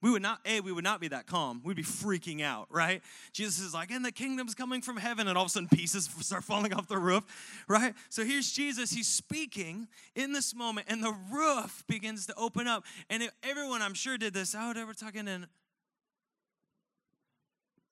[0.03, 1.63] We would not, A, we would not be that calm.
[1.65, 3.03] We'd be freaking out, right?
[3.33, 6.09] Jesus is like, and the kingdom's coming from heaven, and all of a sudden pieces
[6.21, 7.25] start falling off the roof,
[7.67, 7.95] right?
[8.11, 12.85] So here's Jesus, he's speaking in this moment, and the roof begins to open up.
[13.09, 14.55] And everyone, I'm sure, did this.
[14.57, 15.47] Oh, they were talking in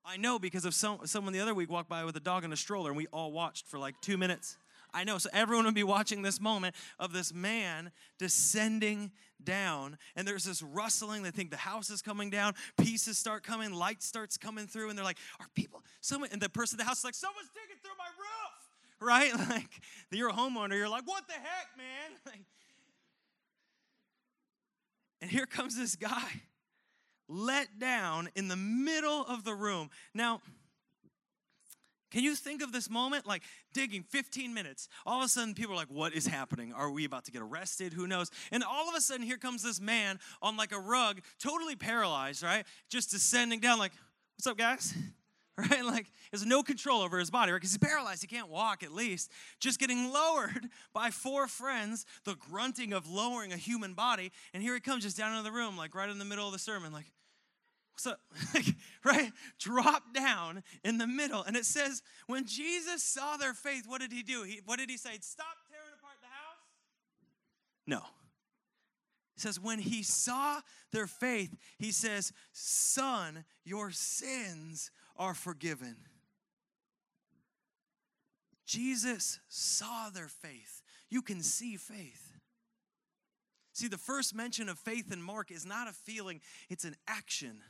[0.04, 2.52] I know because of some, someone the other week walked by with a dog and
[2.52, 4.58] a stroller, and we all watched for like two minutes.
[4.92, 5.18] I know.
[5.18, 9.10] So everyone would be watching this moment of this man descending
[9.42, 9.98] down.
[10.14, 11.22] And there's this rustling.
[11.22, 12.54] They think the house is coming down.
[12.80, 13.72] Pieces start coming.
[13.72, 14.90] Light starts coming through.
[14.90, 17.50] And they're like, are people, someone, and the person in the house is like, someone's
[17.52, 18.60] digging through my roof.
[19.00, 19.32] Right?
[19.50, 19.80] Like,
[20.12, 20.74] you're a homeowner.
[20.74, 22.18] You're like, what the heck, man?
[22.26, 22.40] Like,
[25.20, 26.42] and here comes this guy
[27.28, 29.90] let down in the middle of the room.
[30.14, 30.40] Now,
[32.14, 33.26] can you think of this moment?
[33.26, 34.88] Like digging 15 minutes.
[35.04, 36.72] All of a sudden, people are like, What is happening?
[36.72, 37.92] Are we about to get arrested?
[37.92, 38.30] Who knows?
[38.52, 42.44] And all of a sudden, here comes this man on like a rug, totally paralyzed,
[42.44, 42.64] right?
[42.88, 43.90] Just descending down, like,
[44.36, 44.94] What's up, guys?
[45.56, 45.84] Right?
[45.84, 47.58] Like, has no control over his body, right?
[47.58, 48.22] Because he's paralyzed.
[48.22, 49.30] He can't walk, at least.
[49.60, 54.32] Just getting lowered by four friends, the grunting of lowering a human body.
[54.52, 56.52] And here he comes, just down into the room, like right in the middle of
[56.52, 57.06] the sermon, like,
[57.94, 58.20] What's up?
[59.04, 59.30] right?
[59.58, 61.42] Drop down in the middle.
[61.42, 64.42] And it says, when Jesus saw their faith, what did he do?
[64.42, 65.16] He, what did he say?
[65.20, 66.58] Stop tearing apart the house?
[67.86, 68.00] No.
[69.34, 70.60] He says, when he saw
[70.92, 75.96] their faith, he says, Son, your sins are forgiven.
[78.66, 80.82] Jesus saw their faith.
[81.10, 82.32] You can see faith.
[83.72, 87.60] See, the first mention of faith in Mark is not a feeling, it's an action.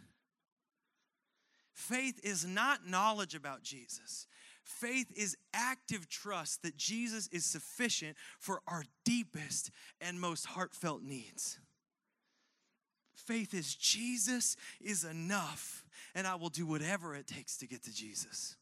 [1.74, 4.26] Faith is not knowledge about Jesus.
[4.62, 11.58] Faith is active trust that Jesus is sufficient for our deepest and most heartfelt needs.
[13.14, 15.84] Faith is Jesus is enough,
[16.14, 18.56] and I will do whatever it takes to get to Jesus.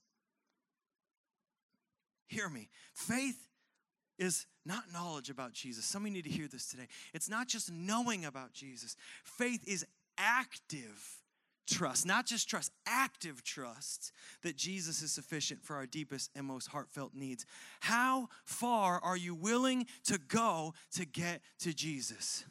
[2.27, 2.71] Hear me.
[2.95, 3.49] Faith
[4.19, 5.85] is not knowledge about Jesus.
[5.85, 6.89] Some of you need to hear this today.
[7.13, 8.97] It's not just knowing about Jesus.
[9.23, 9.85] Faith is
[10.17, 11.22] active
[11.67, 16.69] trust, not just trust, active trust that Jesus is sufficient for our deepest and most
[16.69, 17.47] heartfelt needs.
[17.81, 22.45] How far are you willing to go to get to Jesus?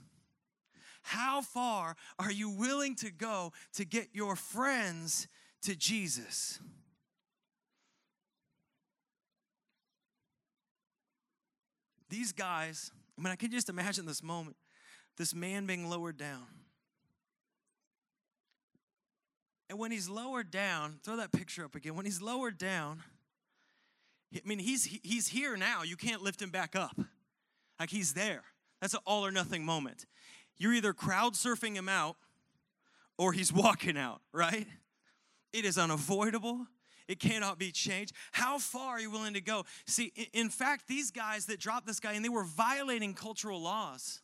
[1.04, 5.28] How far are you willing to go to get your friends
[5.64, 6.60] to Jesus?
[12.10, 14.58] These guys, I mean, I can just imagine this moment
[15.18, 16.48] this man being lowered down.
[19.72, 21.96] And when he's lowered down, throw that picture up again.
[21.96, 23.04] When he's lowered down,
[24.36, 25.84] I mean, he's, he's here now.
[25.84, 27.00] You can't lift him back up.
[27.80, 28.44] Like he's there.
[28.82, 30.06] That's an all or nothing moment.
[30.58, 32.18] You're either crowd surfing him out
[33.18, 34.68] or he's walking out, right?
[35.54, 36.68] It is unavoidable.
[37.08, 38.14] It cannot be changed.
[38.34, 39.64] How far are you willing to go?
[39.88, 44.20] See, in fact, these guys that dropped this guy and they were violating cultural laws.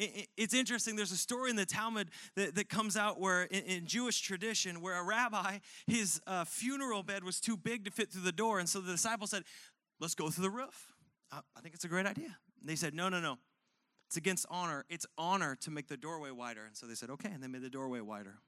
[0.00, 0.96] It's interesting.
[0.96, 4.80] There's a story in the Talmud that, that comes out where, in, in Jewish tradition,
[4.80, 8.60] where a rabbi, his uh, funeral bed was too big to fit through the door.
[8.60, 9.42] And so the disciples said,
[10.00, 10.94] Let's go through the roof.
[11.30, 12.34] I, I think it's a great idea.
[12.60, 13.36] And they said, No, no, no.
[14.08, 14.86] It's against honor.
[14.88, 16.64] It's honor to make the doorway wider.
[16.64, 17.30] And so they said, Okay.
[17.30, 18.38] And they made the doorway wider.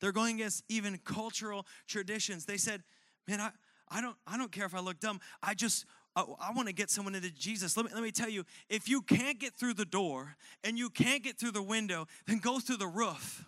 [0.00, 2.44] They're going against even cultural traditions.
[2.44, 2.84] They said,
[3.26, 3.50] Man, I,
[3.88, 5.18] I, don't, I don't care if I look dumb.
[5.42, 5.84] I just,
[6.16, 7.76] Oh, I, I want to get someone into Jesus.
[7.76, 10.90] Let me, let me tell you if you can't get through the door and you
[10.90, 13.44] can't get through the window, then go through the roof.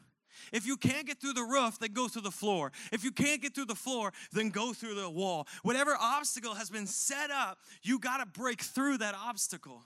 [0.52, 2.70] If you can't get through the roof, then go through the floor.
[2.92, 5.46] If you can't get through the floor, then go through the wall.
[5.62, 9.82] Whatever obstacle has been set up, you got to break through that obstacle.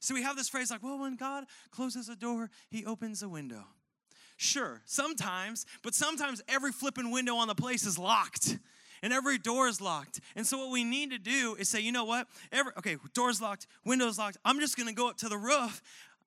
[0.00, 3.28] So we have this phrase like, well, when God closes a door, he opens a
[3.28, 3.64] window.
[4.36, 8.58] Sure, sometimes, but sometimes every flipping window on the place is locked
[9.02, 10.20] and every door is locked.
[10.36, 12.28] And so what we need to do is say, you know what?
[12.50, 14.38] Every okay, door's locked, window's locked.
[14.44, 15.82] I'm just gonna go up to the roof.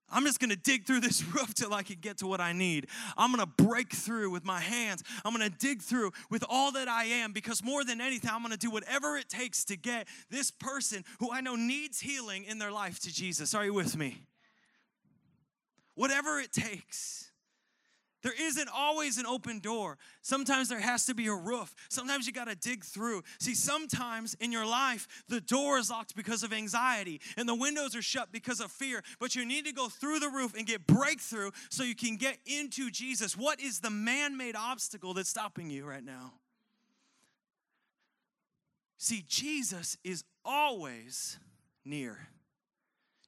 [0.10, 2.88] I'm just gonna dig through this roof till I can get to what I need.
[3.18, 5.04] I'm gonna break through with my hands.
[5.24, 8.58] I'm gonna dig through with all that I am because more than anything, I'm gonna
[8.58, 12.72] do whatever it takes to get this person who I know needs healing in their
[12.72, 13.54] life to Jesus.
[13.54, 14.24] Are you with me?
[15.96, 17.25] Whatever it takes.
[18.26, 20.00] There isn't always an open door.
[20.24, 21.76] Sometimes there has to be a roof.
[21.90, 23.22] Sometimes you got to dig through.
[23.40, 27.96] See, sometimes in your life, the door is locked because of anxiety and the windows
[27.96, 30.88] are shut because of fear, but you need to go through the roof and get
[30.88, 33.38] breakthrough so you can get into Jesus.
[33.38, 36.34] What is the man made obstacle that's stopping you right now?
[38.98, 41.38] See, Jesus is always
[41.86, 42.30] near.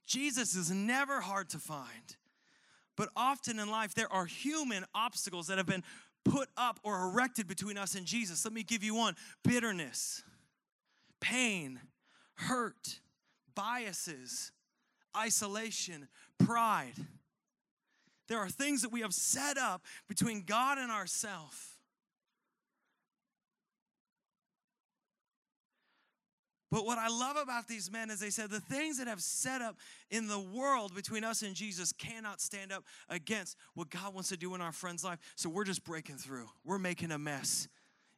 [0.06, 2.16] Jesus is never hard to find.
[2.98, 5.84] But often in life, there are human obstacles that have been
[6.24, 8.44] put up or erected between us and Jesus.
[8.44, 10.24] Let me give you one bitterness,
[11.20, 11.78] pain,
[12.34, 12.98] hurt,
[13.54, 14.50] biases,
[15.16, 16.08] isolation,
[16.38, 16.94] pride.
[18.26, 21.77] There are things that we have set up between God and ourselves
[26.70, 29.62] But what I love about these men is they said the things that have set
[29.62, 29.76] up
[30.10, 34.36] in the world between us and Jesus cannot stand up against what God wants to
[34.36, 35.18] do in our friend's life.
[35.34, 36.46] So we're just breaking through.
[36.64, 37.68] We're making a mess.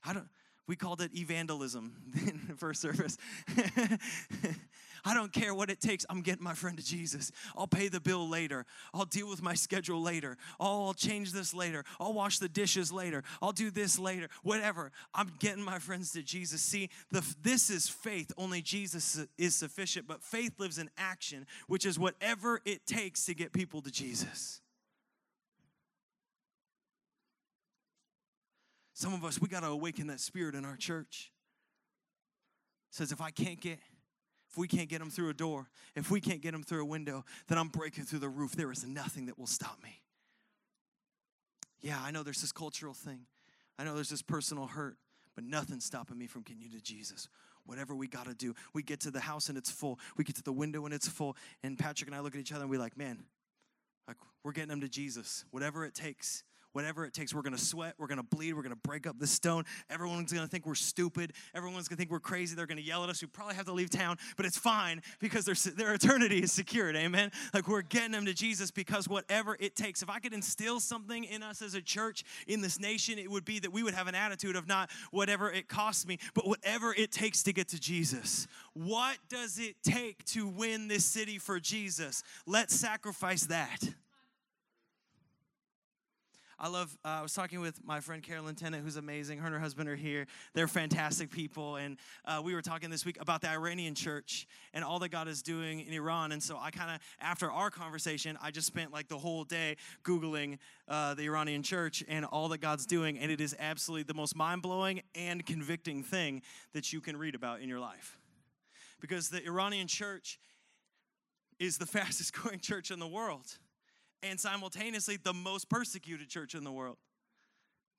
[0.05, 0.29] I don't
[0.71, 1.97] we called it evangelism
[2.29, 3.19] in the first service.
[5.05, 6.05] I don't care what it takes.
[6.11, 7.33] I'm getting my friend to Jesus.
[7.57, 8.67] I'll pay the bill later.
[8.93, 10.37] I'll deal with my schedule later.
[10.59, 11.85] Oh, I'll change this later.
[11.99, 13.23] I'll wash the dishes later.
[13.41, 14.29] I'll do this later.
[14.43, 14.93] Whatever.
[15.15, 16.61] I'm getting my friends to Jesus.
[16.63, 18.33] See, the, this is faith.
[18.37, 23.35] Only Jesus is sufficient, but faith lives in action, which is whatever it takes to
[23.35, 24.61] get people to Jesus.
[29.01, 31.33] Some of us, we got to awaken that spirit in our church.
[32.91, 33.79] Says, if I can't get
[34.51, 36.85] if we can't get them through a door, if we can't get them through a
[36.85, 38.53] window, then I'm breaking through the roof.
[38.53, 40.01] There is nothing that will stop me.
[41.81, 43.27] Yeah, I know there's this cultural thing.
[43.79, 44.97] I know there's this personal hurt,
[45.35, 47.29] but nothing's stopping me from getting you to Jesus.
[47.65, 48.55] Whatever we got to do.
[48.75, 50.01] We get to the house and it's full.
[50.17, 51.37] We get to the window and it's full.
[51.63, 53.23] And Patrick and I look at each other and we're like, man,
[54.09, 55.45] like we're getting them to Jesus.
[55.53, 56.43] Whatever it takes.
[56.73, 57.35] Whatever it takes.
[57.35, 57.95] We're going to sweat.
[57.99, 58.55] We're going to bleed.
[58.55, 59.65] We're going to break up the stone.
[59.89, 61.33] Everyone's going to think we're stupid.
[61.55, 62.55] Everyone's going to think we're crazy.
[62.55, 63.21] They're going to yell at us.
[63.21, 66.97] We probably have to leave town, but it's fine because their, their eternity is secured.
[66.97, 67.31] Amen.
[67.53, 70.03] Like we're getting them to Jesus because whatever it takes.
[70.03, 73.45] If I could instill something in us as a church in this nation, it would
[73.45, 76.95] be that we would have an attitude of not whatever it costs me, but whatever
[76.95, 78.47] it takes to get to Jesus.
[78.75, 82.23] What does it take to win this city for Jesus?
[82.47, 83.81] Let's sacrifice that.
[86.63, 89.39] I love, uh, I was talking with my friend Carolyn Tennant, who's amazing.
[89.39, 90.27] Her and her husband are here.
[90.53, 91.77] They're fantastic people.
[91.77, 91.97] And
[92.27, 95.41] uh, we were talking this week about the Iranian church and all that God is
[95.41, 96.33] doing in Iran.
[96.33, 99.79] And so I kind of, after our conversation, I just spent like the whole day
[100.05, 103.19] Googling uh, the Iranian church and all that God's doing.
[103.19, 106.43] And it is absolutely the most mind blowing and convicting thing
[106.75, 108.19] that you can read about in your life.
[109.01, 110.39] Because the Iranian church
[111.59, 113.47] is the fastest growing church in the world
[114.23, 116.97] and simultaneously the most persecuted church in the world.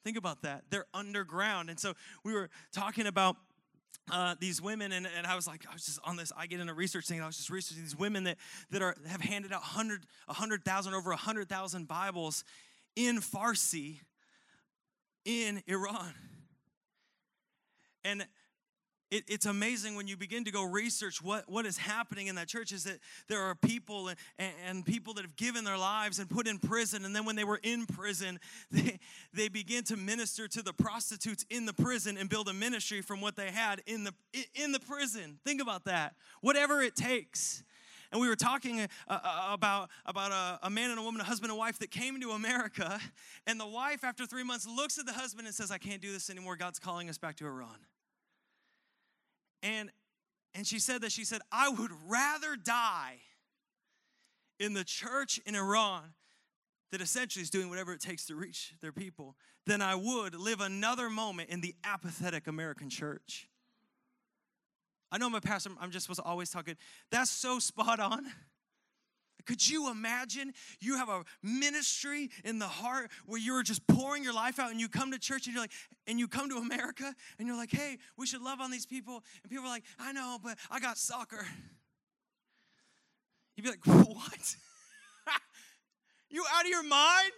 [0.04, 0.64] Think about that.
[0.70, 1.70] They're underground.
[1.70, 3.36] And so we were talking about
[4.12, 6.60] uh, these women, and, and I was like, I was just on this, I get
[6.60, 8.38] into research thing, I was just researching these women that,
[8.72, 12.44] that are have handed out 100, a 100,000, over a 100,000 Bibles
[12.96, 14.00] in Farsi
[15.24, 16.14] in Iran.
[18.04, 18.26] And
[19.12, 22.48] it, it's amazing when you begin to go research what, what is happening in that
[22.48, 24.18] church is that there are people and,
[24.66, 27.44] and people that have given their lives and put in prison and then when they
[27.44, 28.40] were in prison
[28.72, 28.98] they,
[29.34, 33.22] they begin to minister to the prostitutes in the prison and build a ministry from
[33.22, 34.14] what they had in the
[34.56, 37.64] in the prison think about that whatever it takes
[38.12, 41.24] and we were talking uh, uh, about, about a, a, man and a woman, a
[41.24, 43.00] husband and wife that came to America.
[43.48, 46.12] And the wife, after three months, looks at the husband and says, I can't do
[46.12, 46.58] this anymore.
[46.58, 47.78] God's calling us back to Iran.
[49.64, 49.92] And
[50.54, 53.20] and she said that she said, I would rather die
[54.60, 56.14] in the church in Iran
[56.92, 60.60] that essentially is doing whatever it takes to reach their people than I would live
[60.60, 63.48] another moment in the apathetic American church.
[65.12, 66.76] I know I'm a pastor, I'm just supposed to always talking.
[67.12, 68.26] That's so spot on.
[69.46, 74.34] Could you imagine you have a ministry in the heart where you're just pouring your
[74.34, 75.72] life out and you come to church and you're like,
[76.08, 79.24] and you come to America and you're like, hey, we should love on these people.
[79.44, 81.46] And people are like, I know, but I got soccer.
[83.56, 84.56] You'd be like, what?
[86.30, 87.32] you out of your mind?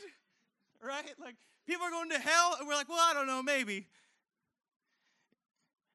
[0.81, 1.13] Right?
[1.19, 1.35] Like,
[1.65, 2.57] people are going to hell.
[2.59, 3.87] And we're like, well, I don't know, maybe.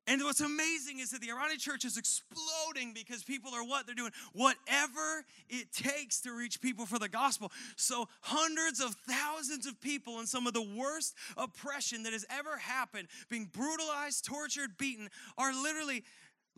[0.08, 3.84] And what's amazing is that the Iranian church is exploding because people are what?
[3.84, 7.52] They're doing whatever it takes to reach people for the gospel.
[7.76, 12.56] So, hundreds of thousands of people in some of the worst oppression that has ever
[12.56, 16.04] happened, being brutalized, tortured, beaten, are literally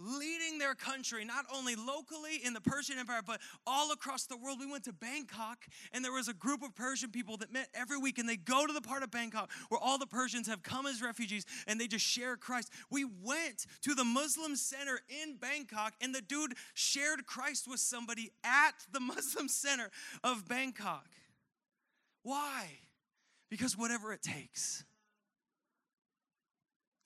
[0.01, 4.59] leading their country, not only locally in the Persian Empire, but all across the world.
[4.59, 7.99] We went to Bangkok, and there was a group of Persian people that met every
[7.99, 10.87] week, and they go to the part of Bangkok where all the Persians have come
[10.87, 12.73] as refugees, and they just share Christ.
[12.91, 18.31] We went to the Muslim center in Bangkok, and the dude shared Christ with somebody
[18.43, 19.91] at the Muslim center
[20.25, 21.07] of Bangkok.
[22.23, 22.67] Why?
[23.51, 24.85] Because whatever it takes.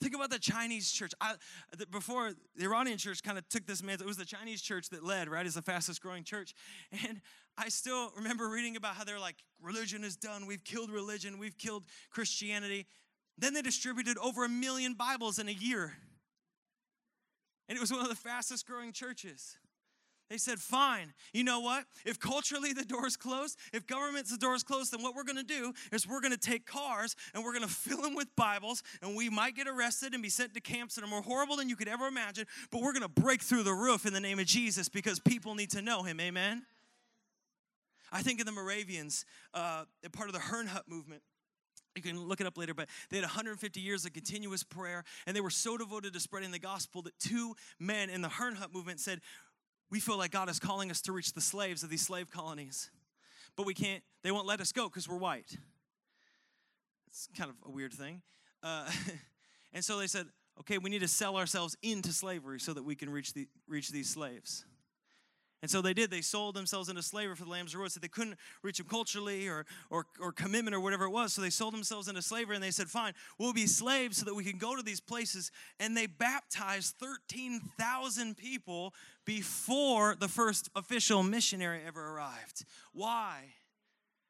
[0.00, 1.12] Think about the Chinese church.
[1.20, 1.34] I,
[1.90, 5.04] before the Iranian church kind of took this mantle, it was the Chinese church that
[5.04, 6.54] led, right, as the fastest growing church.
[7.06, 7.20] And
[7.56, 10.46] I still remember reading about how they're like, religion is done.
[10.46, 11.38] We've killed religion.
[11.38, 12.86] We've killed Christianity.
[13.38, 15.92] Then they distributed over a million Bibles in a year.
[17.68, 19.56] And it was one of the fastest growing churches.
[20.30, 21.84] They said, fine, you know what?
[22.06, 25.74] If culturally the door's closed, if government's the door's closed, then what we're gonna do
[25.92, 29.54] is we're gonna take cars and we're gonna fill them with Bibles, and we might
[29.54, 32.06] get arrested and be sent to camps that are more horrible than you could ever
[32.06, 35.54] imagine, but we're gonna break through the roof in the name of Jesus because people
[35.54, 36.18] need to know him.
[36.20, 36.64] Amen?
[38.10, 41.22] I think of the Moravians, uh, part of the Herrnhut movement.
[41.96, 45.36] You can look it up later, but they had 150 years of continuous prayer, and
[45.36, 49.00] they were so devoted to spreading the gospel that two men in the Herrnhut movement
[49.00, 49.20] said,
[49.90, 52.90] we feel like God is calling us to reach the slaves of these slave colonies,
[53.56, 55.56] but we can't, they won't let us go because we're white.
[57.08, 58.22] It's kind of a weird thing.
[58.62, 58.90] Uh,
[59.72, 60.26] and so they said,
[60.60, 63.90] okay, we need to sell ourselves into slavery so that we can reach, the, reach
[63.90, 64.64] these slaves.
[65.64, 66.10] And so they did.
[66.10, 67.90] They sold themselves into slavery for the Lamb's Reward.
[67.90, 71.32] So they couldn't reach them culturally or, or, or commitment or whatever it was.
[71.32, 74.34] So they sold themselves into slavery and they said, fine, we'll be slaves so that
[74.34, 75.50] we can go to these places.
[75.80, 78.92] And they baptized 13,000 people
[79.24, 82.66] before the first official missionary ever arrived.
[82.92, 83.54] Why?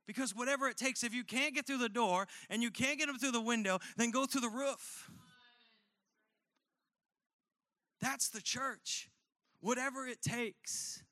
[0.06, 3.08] Because whatever it takes, if you can't get through the door and you can't get
[3.08, 5.10] them through the window, then go through the roof.
[8.00, 9.08] That's the church.
[9.60, 11.02] Whatever it takes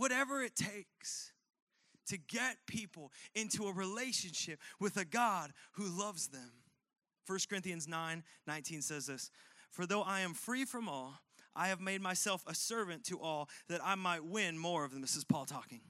[0.00, 1.32] whatever it takes
[2.06, 6.52] to get people into a relationship with a God who loves them.
[7.26, 9.30] 1 Corinthians 9 19 says this
[9.70, 11.20] For though I am free from all,
[11.54, 15.02] I have made myself a servant to all that I might win more of them.
[15.02, 15.82] This is Paul talking.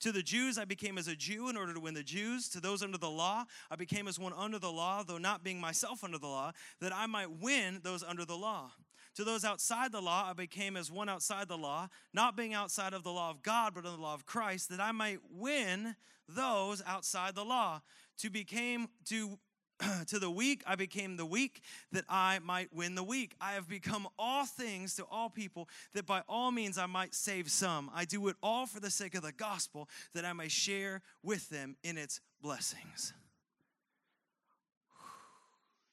[0.00, 2.50] To the Jews, I became as a Jew in order to win the Jews.
[2.50, 5.58] To those under the law, I became as one under the law, though not being
[5.58, 6.52] myself under the law,
[6.82, 8.72] that I might win those under the law.
[9.16, 12.92] To those outside the law, I became as one outside the law, not being outside
[12.92, 15.96] of the law of God, but of the law of Christ, that I might win
[16.28, 17.80] those outside the law.
[18.18, 19.38] To became to
[20.06, 21.60] to the weak, I became the weak
[21.92, 23.34] that I might win the weak.
[23.40, 27.50] I have become all things to all people that by all means I might save
[27.50, 27.90] some.
[27.94, 31.48] I do it all for the sake of the gospel that I may share with
[31.50, 33.12] them in its blessings.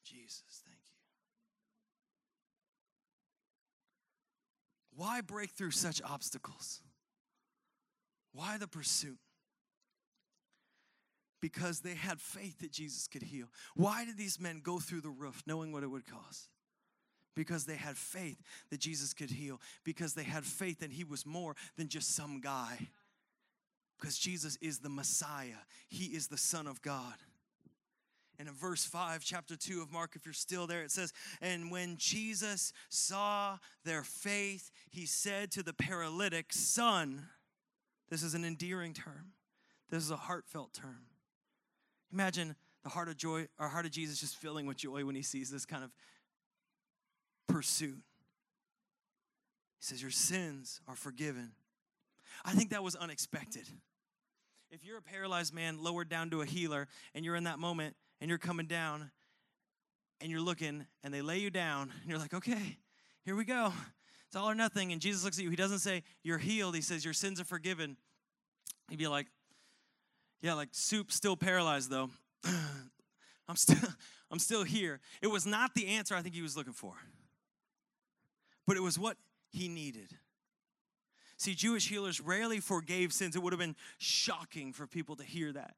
[0.04, 0.94] Jesus, thank you.
[4.96, 6.80] Why break through such obstacles?
[8.32, 9.18] Why the pursuit?
[11.44, 13.48] because they had faith that Jesus could heal.
[13.74, 16.48] Why did these men go through the roof knowing what it would cost?
[17.36, 21.26] Because they had faith that Jesus could heal, because they had faith that he was
[21.26, 22.88] more than just some guy.
[24.00, 27.12] Because Jesus is the Messiah, he is the Son of God.
[28.38, 31.70] And in verse 5, chapter 2 of Mark, if you're still there, it says, And
[31.70, 37.28] when Jesus saw their faith, he said to the paralytic, Son,
[38.10, 39.32] this is an endearing term,
[39.90, 41.06] this is a heartfelt term.
[42.12, 45.22] Imagine the heart of joy, our heart of Jesus just filling with joy when he
[45.22, 45.90] sees this kind of
[47.46, 48.02] pursuit.
[49.78, 51.52] He says, Your sins are forgiven.
[52.44, 53.68] I think that was unexpected.
[54.70, 57.94] If you're a paralyzed man lowered down to a healer and you're in that moment
[58.20, 59.10] and you're coming down
[60.20, 62.78] and you're looking and they lay you down and you're like, okay,
[63.24, 63.72] here we go.
[64.26, 64.92] It's all or nothing.
[64.92, 65.50] And Jesus looks at you.
[65.50, 66.74] He doesn't say, you're healed.
[66.74, 67.96] He says, your sins are forgiven.
[68.88, 69.26] He'd be like,
[70.40, 72.10] yeah, like soup still paralyzed though.
[73.48, 73.88] I'm still
[74.30, 75.00] I'm still here.
[75.22, 76.94] It was not the answer I think he was looking for.
[78.66, 79.16] But it was what
[79.50, 80.16] he needed.
[81.36, 83.36] See, Jewish healers rarely forgave sins.
[83.36, 85.74] It would have been shocking for people to hear that.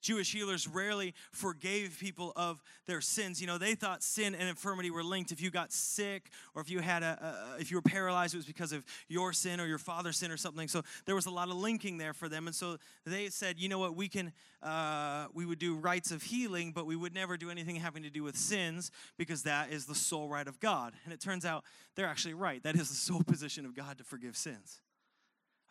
[0.00, 3.40] Jewish healers rarely forgave people of their sins.
[3.40, 5.32] You know, they thought sin and infirmity were linked.
[5.32, 8.38] If you got sick or if you had a, a if you were paralyzed, it
[8.38, 10.68] was because of your sin or your father's sin or something.
[10.68, 12.46] So there was a lot of linking there for them.
[12.46, 14.32] And so they said, you know what, we can
[14.62, 18.10] uh, we would do rites of healing, but we would never do anything having to
[18.10, 20.92] do with sins because that is the sole right of God.
[21.04, 22.62] And it turns out they're actually right.
[22.62, 24.80] That is the sole position of God to forgive sins.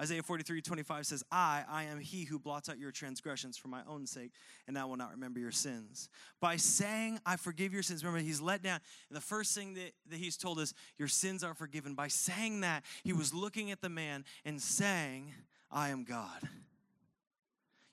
[0.02, 3.82] Isaiah 43, 25 says, I, I am he who blots out your transgressions for my
[3.88, 4.32] own sake,
[4.68, 6.08] and I will not remember your sins.
[6.40, 8.80] By saying, I forgive your sins, remember, he's let down.
[9.10, 11.96] And the first thing that, that he's told us, your sins are forgiven.
[11.96, 15.34] By saying that, he was looking at the man and saying,
[15.70, 16.48] I am God.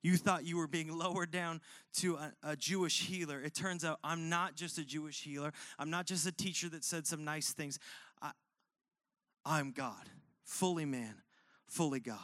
[0.06, 1.60] You thought you were being lowered down
[1.94, 3.40] to a, a, Jewish healer.
[3.40, 5.52] It turns out I'm not just a Jewish healer.
[5.80, 7.80] I'm not just a teacher that said some nice things.
[8.22, 8.30] I,
[9.44, 10.08] I'm God,
[10.44, 11.16] fully man,
[11.68, 12.18] fully God.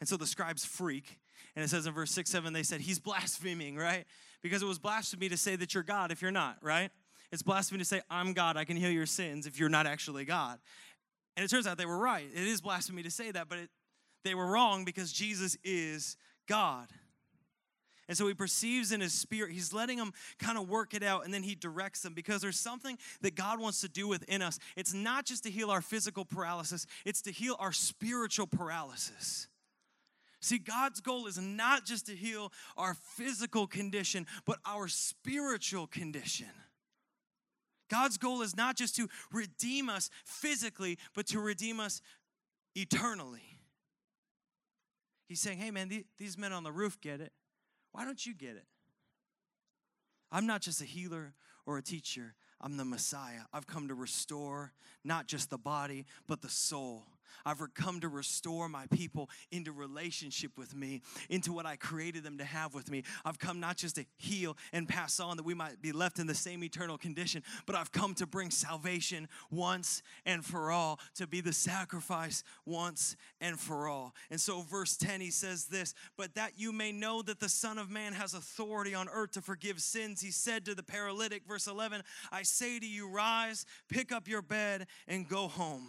[0.00, 1.18] And so the scribes freak.
[1.56, 4.04] And it says in verse 6 7, they said, He's blaspheming, right?
[4.42, 6.90] Because it was blasphemy to say that you're God if you're not, right?
[7.32, 10.24] It's blasphemy to say, I'm God, I can heal your sins if you're not actually
[10.24, 10.58] God.
[11.36, 12.26] And it turns out they were right.
[12.32, 13.70] It is blasphemy to say that, but it,
[14.24, 16.16] they were wrong because Jesus is
[16.48, 16.88] God.
[18.08, 21.26] And so he perceives in his spirit, he's letting them kind of work it out,
[21.26, 24.58] and then he directs them because there's something that God wants to do within us.
[24.76, 29.48] It's not just to heal our physical paralysis, it's to heal our spiritual paralysis.
[30.40, 36.46] See, God's goal is not just to heal our physical condition, but our spiritual condition.
[37.90, 42.00] God's goal is not just to redeem us physically, but to redeem us
[42.74, 43.58] eternally.
[45.28, 47.32] He's saying, hey, man, these men on the roof get it.
[47.98, 48.64] Why don't you get it?
[50.30, 51.34] I'm not just a healer
[51.66, 53.40] or a teacher, I'm the Messiah.
[53.52, 54.72] I've come to restore
[55.02, 57.06] not just the body, but the soul.
[57.44, 62.38] I've come to restore my people into relationship with me, into what I created them
[62.38, 63.04] to have with me.
[63.24, 66.26] I've come not just to heal and pass on that we might be left in
[66.26, 71.26] the same eternal condition, but I've come to bring salvation once and for all, to
[71.26, 74.14] be the sacrifice once and for all.
[74.30, 77.78] And so, verse 10, he says this, but that you may know that the Son
[77.78, 81.66] of Man has authority on earth to forgive sins, he said to the paralytic, verse
[81.66, 82.02] 11,
[82.32, 85.88] I say to you, rise, pick up your bed, and go home.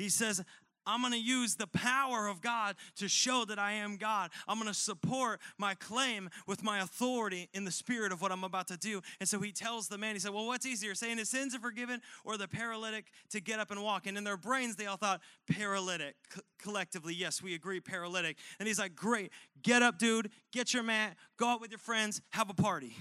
[0.00, 0.42] He says,
[0.86, 4.30] I'm going to use the power of God to show that I am God.
[4.48, 8.42] I'm going to support my claim with my authority in the spirit of what I'm
[8.42, 9.02] about to do.
[9.20, 11.60] And so he tells the man, he said, Well, what's easier, saying his sins are
[11.60, 14.06] forgiven or the paralytic to get up and walk?
[14.06, 15.20] And in their brains, they all thought,
[15.50, 16.14] Paralytic.
[16.30, 18.38] Co- collectively, yes, we agree, paralytic.
[18.58, 19.32] And he's like, Great,
[19.62, 22.96] get up, dude, get your mat, go out with your friends, have a party.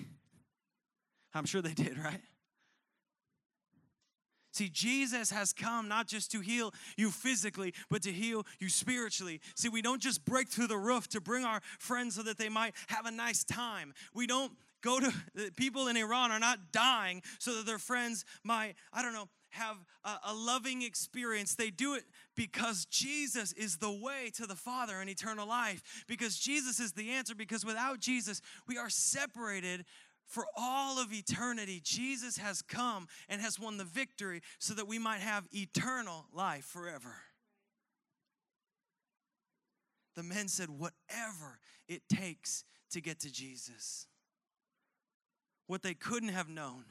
[1.34, 2.22] I'm sure they did, right?
[4.60, 9.39] See, Jesus has come not just to heal you physically, but to heal you spiritually.
[9.55, 12.49] See, we don't just break through the roof to bring our friends so that they
[12.49, 13.93] might have a nice time.
[14.14, 14.51] We don't
[14.82, 15.14] go to
[15.55, 19.78] people in Iran are not dying so that their friends might, I don't know, have
[20.03, 21.55] a, a, loving experience.
[21.55, 22.03] They do it
[22.36, 26.03] because Jesus is the way to the Father and eternal life.
[26.05, 27.34] Because Jesus is the answer.
[27.34, 29.86] Because without Jesus, we are separated
[30.30, 34.99] for all of eternity, Jesus has come and has won the victory so that we
[34.99, 37.15] might have eternal life forever.
[40.15, 44.05] The men said, whatever it takes to get to Jesus.
[45.65, 46.86] What they couldn't have known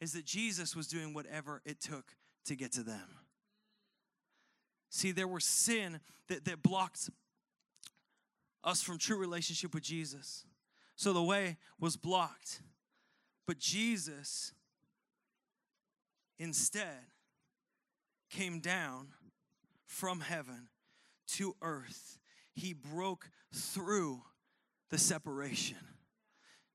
[0.00, 2.14] is that Jesus was doing whatever it took
[2.46, 3.18] to get to them.
[4.90, 5.98] See, there was sin
[6.28, 7.10] that, that blocked
[8.62, 10.44] us from true relationship with Jesus.
[10.96, 12.62] So the way was blocked.
[13.46, 14.52] But Jesus
[16.38, 17.10] instead
[18.30, 19.08] came down
[19.86, 20.68] from heaven
[21.26, 22.18] to earth.
[22.54, 24.22] He broke through
[24.90, 25.78] the separation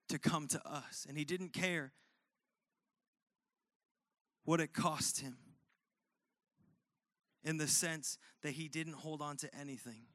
[0.09, 1.05] to come to us.
[1.07, 1.93] And he didn't care
[4.43, 5.37] what it cost him
[7.43, 10.07] in the sense that he didn't hold on to anything,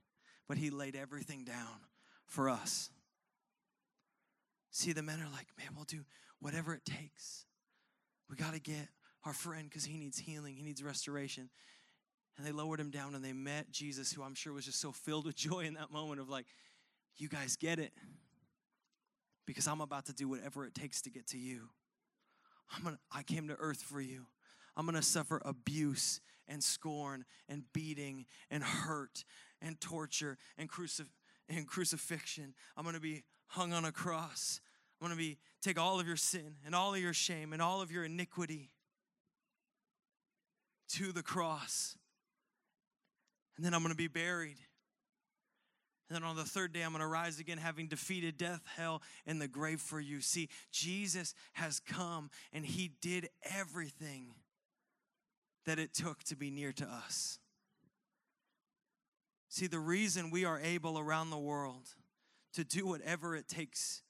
[0.49, 1.81] but he laid everything down
[2.27, 2.91] for us.
[4.75, 6.01] See, the men are like, man, we'll do
[6.41, 7.47] whatever it takes.
[8.29, 8.89] We got to get
[9.25, 11.49] our friend because he needs healing, he needs restoration.
[12.37, 14.91] And they lowered him down and they met Jesus, who I'm sure was just so
[14.91, 16.47] filled with joy in that moment of like,
[17.17, 17.93] you guys get it.
[19.47, 21.69] Because I'm about to do whatever it takes to get to you.
[22.75, 24.27] I'm gonna, I came to earth for you.
[24.77, 29.25] I'm gonna suffer abuse and scorn and beating and hurt
[29.63, 31.13] and torture and, crucif-
[31.49, 32.55] and crucifixion.
[32.77, 34.61] I'm gonna be hung on a cross.
[35.01, 37.61] I'm going to be take all of your sin and all of your shame and
[37.61, 38.71] all of your iniquity
[40.91, 41.97] to the cross.
[43.57, 44.57] And then I'm going to be buried.
[46.09, 49.03] And then on the third day, I'm going to rise again, having defeated death, hell,
[49.27, 50.21] and the grave for you.
[50.21, 54.35] See, Jesus has come and he did everything
[55.65, 57.39] that it took to be near to us.
[59.49, 61.89] See, the reason we are able around the world
[62.55, 64.03] to do whatever it takes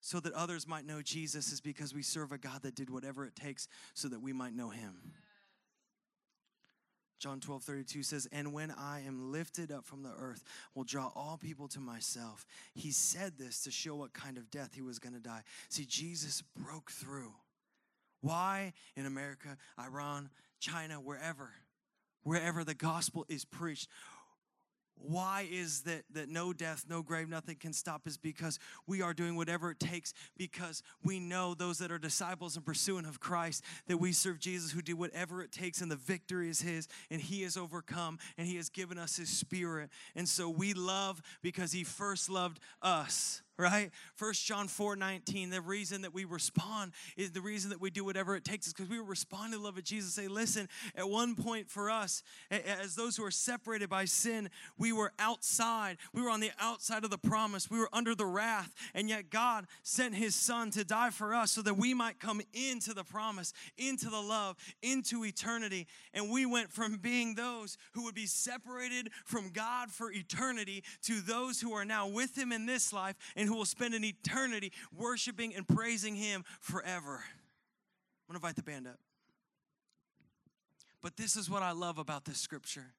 [0.00, 3.24] so that others might know Jesus is because we serve a God that did whatever
[3.24, 5.12] it takes so that we might know him.
[7.22, 10.42] John 12, 32 says, And when I am lifted up from the earth,
[10.74, 12.44] will draw all people to myself.
[12.74, 15.42] He said this to show what kind of death he was going to die.
[15.68, 17.32] See, Jesus broke through.
[18.22, 21.50] Why in America, Iran, China, wherever,
[22.24, 23.88] wherever the gospel is preached,
[25.04, 29.14] why is that that no death no grave nothing can stop is because we are
[29.14, 33.64] doing whatever it takes because we know those that are disciples and pursuing of christ
[33.86, 37.20] that we serve jesus who do whatever it takes and the victory is his and
[37.20, 39.90] he has overcome and he has given us his spirit.
[40.14, 43.90] And so we love because he first loved us right?
[44.14, 48.04] First John 4 19, the reason that we respond is the reason that we do
[48.04, 50.14] whatever it takes is because we respond to the love of Jesus.
[50.14, 54.48] Say, listen, at one point for us, as those who are separated by sin,
[54.78, 55.98] we were outside.
[56.12, 57.70] We were on the outside of the promise.
[57.70, 58.74] We were under the wrath.
[58.94, 62.40] And yet God sent his son to die for us so that we might come
[62.52, 65.86] into the promise, into the love, into eternity.
[66.14, 71.20] And we went from being those who would be separated from God for eternity to
[71.20, 74.72] those who are now with him in this life and who will spend an eternity
[74.96, 77.22] worshiping and praising Him forever.
[77.22, 78.98] I'm going to invite the band up.
[81.02, 82.94] But this is what I love about this scripture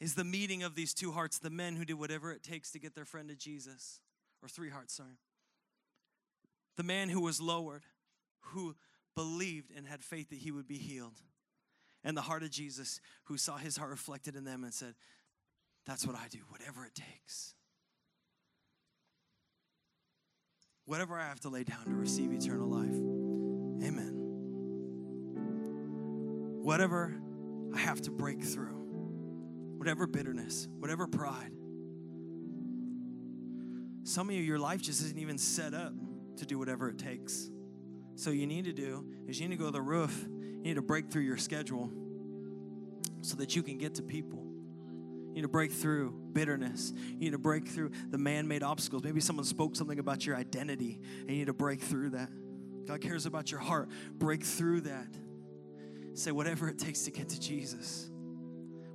[0.00, 2.78] is the meeting of these two hearts, the men who did whatever it takes to
[2.78, 4.00] get their friend to Jesus,
[4.42, 5.18] or three hearts, sorry.
[6.76, 7.82] The man who was lowered,
[8.40, 8.74] who
[9.14, 11.20] believed and had faith that he would be healed.
[12.02, 14.94] And the heart of Jesus, who saw his heart reflected in them and said,
[15.86, 17.54] That's what I do, whatever it takes.
[20.84, 22.94] Whatever I have to lay down to receive eternal life.
[23.86, 24.14] Amen.
[26.62, 27.14] Whatever
[27.74, 31.52] I have to break through, whatever bitterness, whatever pride.
[34.04, 35.92] Some of you, your life just isn't even set up
[36.36, 37.50] to do whatever it takes.
[38.14, 40.74] So, you need to do is you need to go to the roof, you need
[40.74, 41.90] to break through your schedule.
[43.22, 44.51] so that you can get to people.
[45.32, 46.92] You need to break through bitterness.
[46.94, 49.02] You need to break through the man made obstacles.
[49.02, 52.28] Maybe someone spoke something about your identity and you need to break through that.
[52.86, 53.88] God cares about your heart.
[54.12, 55.08] Break through that.
[56.12, 58.10] Say, whatever it takes to get to Jesus.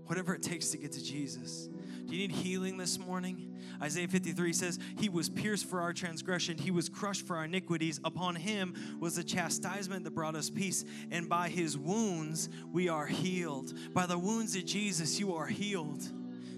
[0.06, 1.70] Whatever it takes to get to Jesus.
[2.06, 3.56] Do you need healing this morning?
[3.82, 8.00] Isaiah 53 says, He was pierced for our transgression, He was crushed for our iniquities.
[8.04, 13.08] Upon Him was the chastisement that brought us peace, and by His wounds we are
[13.08, 13.74] healed.
[13.94, 16.08] By the wounds of Jesus, you are healed.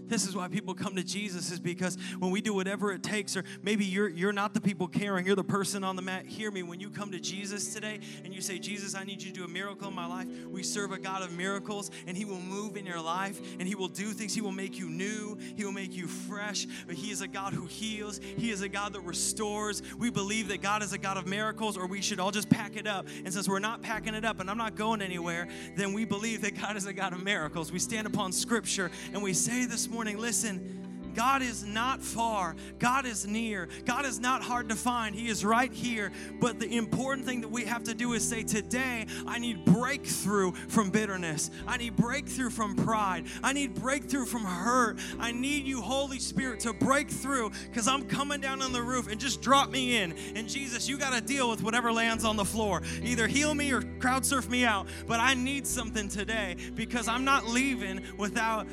[0.09, 3.37] This is why people come to Jesus is because when we do whatever it takes,
[3.37, 6.25] or maybe you're you're not the people caring, you're the person on the mat.
[6.25, 6.63] Hear me.
[6.63, 9.45] When you come to Jesus today and you say, Jesus, I need you to do
[9.45, 12.75] a miracle in my life, we serve a God of miracles, and He will move
[12.75, 14.33] in your life and He will do things.
[14.33, 16.65] He will make you new, He will make you fresh.
[16.87, 19.83] But He is a God who heals, He is a God that restores.
[19.97, 22.75] We believe that God is a God of miracles, or we should all just pack
[22.75, 23.07] it up.
[23.23, 26.41] And since we're not packing it up and I'm not going anywhere, then we believe
[26.41, 27.71] that God is a God of miracles.
[27.71, 30.79] We stand upon scripture and we say this morning, morning, listen,
[31.13, 32.55] God is not far.
[32.77, 33.67] God is near.
[33.83, 35.13] God is not hard to find.
[35.13, 36.13] He is right here.
[36.39, 40.53] But the important thing that we have to do is say, Today, I need breakthrough
[40.53, 41.51] from bitterness.
[41.67, 43.25] I need breakthrough from pride.
[43.43, 44.99] I need breakthrough from hurt.
[45.19, 49.11] I need you, Holy Spirit, to break through because I'm coming down on the roof
[49.11, 50.13] and just drop me in.
[50.37, 52.83] And Jesus, you got to deal with whatever lands on the floor.
[53.03, 54.87] Either heal me or crowd surf me out.
[55.07, 58.65] But I need something today because I'm not leaving without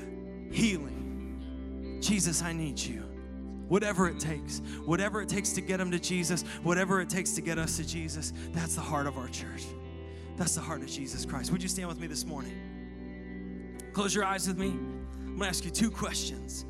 [0.52, 0.95] healing.
[2.06, 3.02] Jesus, I need you.
[3.66, 7.40] Whatever it takes, whatever it takes to get them to Jesus, whatever it takes to
[7.40, 9.64] get us to Jesus, that's the heart of our church.
[10.36, 11.50] That's the heart of Jesus Christ.
[11.50, 12.52] Would you stand with me this morning?
[13.92, 14.68] Close your eyes with me.
[14.68, 16.64] I'm gonna ask you two questions.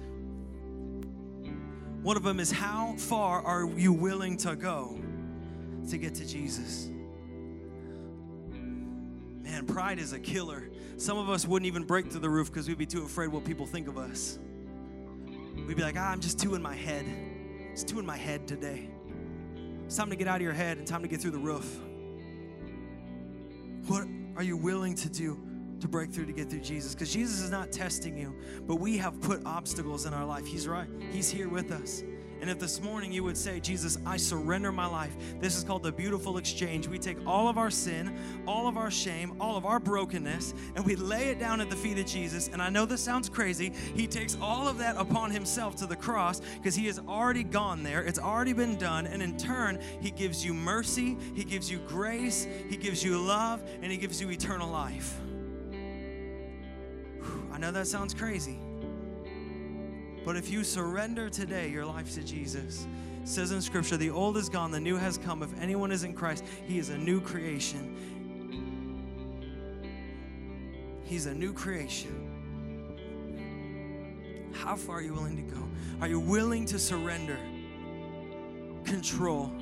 [2.03, 4.99] One of them is how far are you willing to go
[5.91, 6.89] to get to Jesus?
[9.43, 10.71] Man, pride is a killer.
[10.97, 13.45] Some of us wouldn't even break through the roof because we'd be too afraid what
[13.45, 14.39] people think of us.
[15.67, 17.05] We'd be like, ah, I'm just too in my head.
[17.73, 18.89] It's too in my head today.
[19.85, 21.81] It's time to get out of your head and time to get through the roof.
[23.89, 24.07] What
[24.37, 25.39] are you willing to do
[25.81, 26.95] to break through to get through Jesus?
[26.95, 28.35] Because Jesus is not testing you,
[28.67, 30.47] but we have put obstacles in our life.
[30.47, 32.03] He's right, He's here with us.
[32.41, 35.83] And if this morning you would say, Jesus, I surrender my life, this is called
[35.83, 36.87] the beautiful exchange.
[36.87, 38.17] We take all of our sin,
[38.47, 41.77] all of our shame, all of our brokenness, and we lay it down at the
[41.77, 42.49] feet of Jesus.
[42.49, 43.73] And I know this sounds crazy.
[43.95, 47.83] He takes all of that upon himself to the cross because he has already gone
[47.83, 49.07] there, it's already been done.
[49.07, 53.63] And in turn, he gives you mercy, he gives you grace, he gives you love,
[53.83, 55.19] and he gives you eternal life.
[57.53, 58.59] I know that sounds crazy.
[60.27, 62.89] But if you surrender today your life to Jesus,
[63.23, 65.41] says in scripture, the old is gone, the new has come.
[65.41, 67.95] If anyone is in Christ, he is a new creation.
[71.05, 72.11] He's a new creation.
[74.53, 75.63] How far are you willing to go?
[76.01, 77.39] Are you willing to surrender
[78.85, 79.53] control?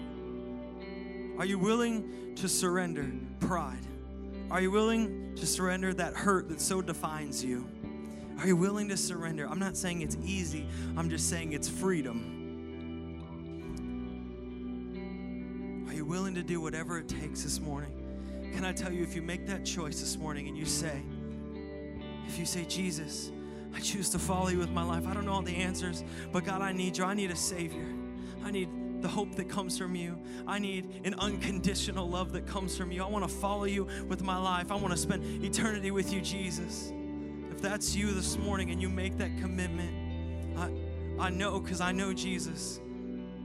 [1.37, 3.87] Are you willing to surrender pride?
[4.51, 7.69] Are you willing to surrender that hurt that so defines you?
[8.39, 9.49] Are you willing to surrender?
[9.49, 10.67] I'm not saying it's easy,
[10.97, 12.41] I'm just saying it's freedom.
[15.89, 17.93] Are you willing to do whatever it takes this morning?
[18.55, 21.03] Can I tell you, if you make that choice this morning and you say,
[22.27, 23.31] if you say, Jesus,
[23.75, 25.07] I choose to follow you with my life.
[25.07, 27.05] I don't know all the answers, but God, I need you.
[27.05, 27.87] I need a Savior.
[28.45, 28.69] I need
[29.03, 30.19] the hope that comes from you.
[30.47, 33.03] I need an unconditional love that comes from you.
[33.03, 34.71] I want to follow you with my life.
[34.71, 36.93] I want to spend eternity with you, Jesus
[37.61, 42.13] that's you this morning and you make that commitment, I, I know because I know
[42.13, 42.81] Jesus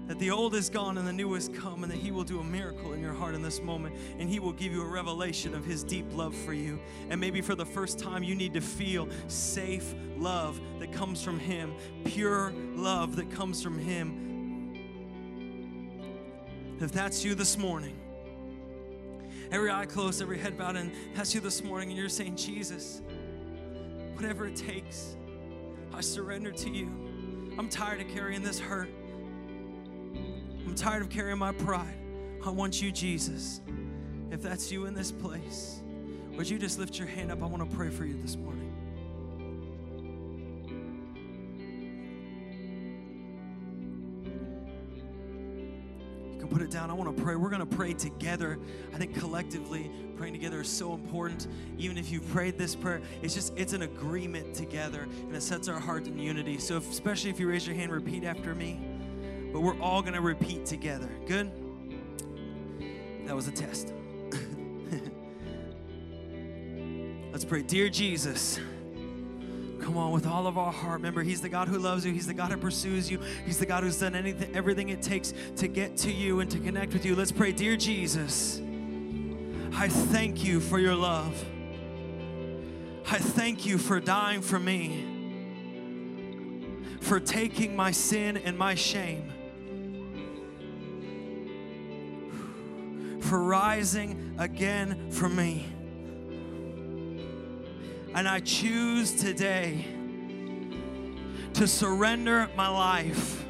[0.10, 2.40] that the old is gone and the new has come, and that He will do
[2.40, 5.54] a miracle in your heart in this moment, and He will give you a revelation
[5.54, 6.80] of His deep love for you.
[7.12, 11.38] And maybe for the first time, you need to feel safe love that comes from
[11.40, 14.26] Him, pure love that comes from Him.
[16.80, 17.96] If that's you this morning,
[19.52, 23.04] every eye closed, every head bowed, and that's you this morning, and you're saying, Jesus,
[24.20, 25.16] whatever it takes.
[25.94, 26.88] I surrender to you.
[27.58, 28.90] I'm tired of carrying this hurt.
[30.66, 31.98] I'm tired of carrying my pride.
[32.46, 33.62] I want you, Jesus.
[34.30, 35.82] If that's you in this place,
[36.36, 37.42] would you just lift your hand up?
[37.42, 38.69] I want to pray for you this morning.
[46.70, 46.90] Down.
[46.90, 47.36] I want to pray.
[47.36, 48.60] We're going to pray together.
[48.94, 51.48] I think collectively, praying together is so important.
[51.78, 55.68] Even if you've prayed this prayer, it's just, it's an agreement together and it sets
[55.68, 56.58] our hearts in unity.
[56.58, 58.80] So, if, especially if you raise your hand, repeat after me.
[59.52, 61.10] But we're all going to repeat together.
[61.26, 61.52] Good?
[63.26, 63.94] That was a test.
[67.32, 67.62] Let's pray.
[67.64, 68.60] Dear Jesus,
[69.90, 71.00] Come on, with all of our heart.
[71.00, 72.14] Remember, He's the God who loves you.
[72.14, 73.20] He's the God who pursues you.
[73.44, 76.60] He's the God who's done anything, everything it takes to get to you and to
[76.60, 77.16] connect with you.
[77.16, 78.62] Let's pray, dear Jesus.
[79.74, 81.44] I thank you for your love.
[83.08, 85.08] I thank you for dying for me,
[87.02, 89.32] for taking my sin and my shame,
[93.22, 95.66] for rising again for me.
[98.16, 99.86] And I choose today
[101.54, 103.46] to surrender my life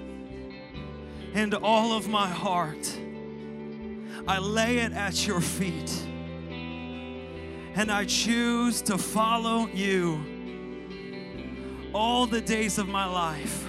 [1.34, 2.98] and all of my heart.
[4.28, 5.92] I lay it at your feet.
[7.76, 10.24] And I choose to follow you
[11.94, 13.68] all the days of my life.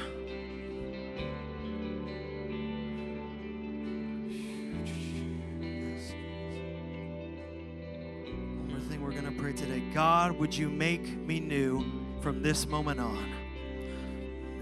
[10.00, 11.84] God, would you make me new
[12.22, 13.30] from this moment on?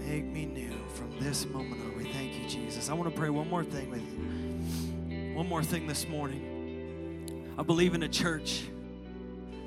[0.05, 1.97] Make me new from this moment on.
[1.97, 2.89] We thank you, Jesus.
[2.89, 5.33] I want to pray one more thing with you.
[5.33, 7.53] One more thing this morning.
[7.57, 8.65] I believe in a church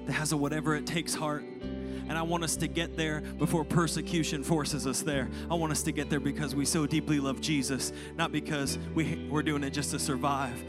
[0.05, 1.43] that has a whatever it takes heart.
[1.43, 5.31] And I want us to get there before persecution forces us there.
[5.51, 9.27] I want us to get there because we so deeply love Jesus, not because we,
[9.31, 10.63] we're doing it just to survive.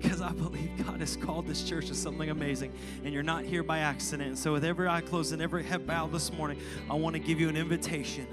[0.00, 2.72] Because I believe God has called this church to something amazing,
[3.04, 4.38] and you're not here by accident.
[4.38, 6.58] So, with every eye closed and every head bowed this morning,
[6.90, 8.26] I want to give you an invitation.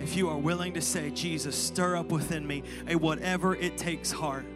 [0.00, 4.10] If you are willing to say, Jesus, stir up within me a whatever it takes
[4.10, 4.46] heart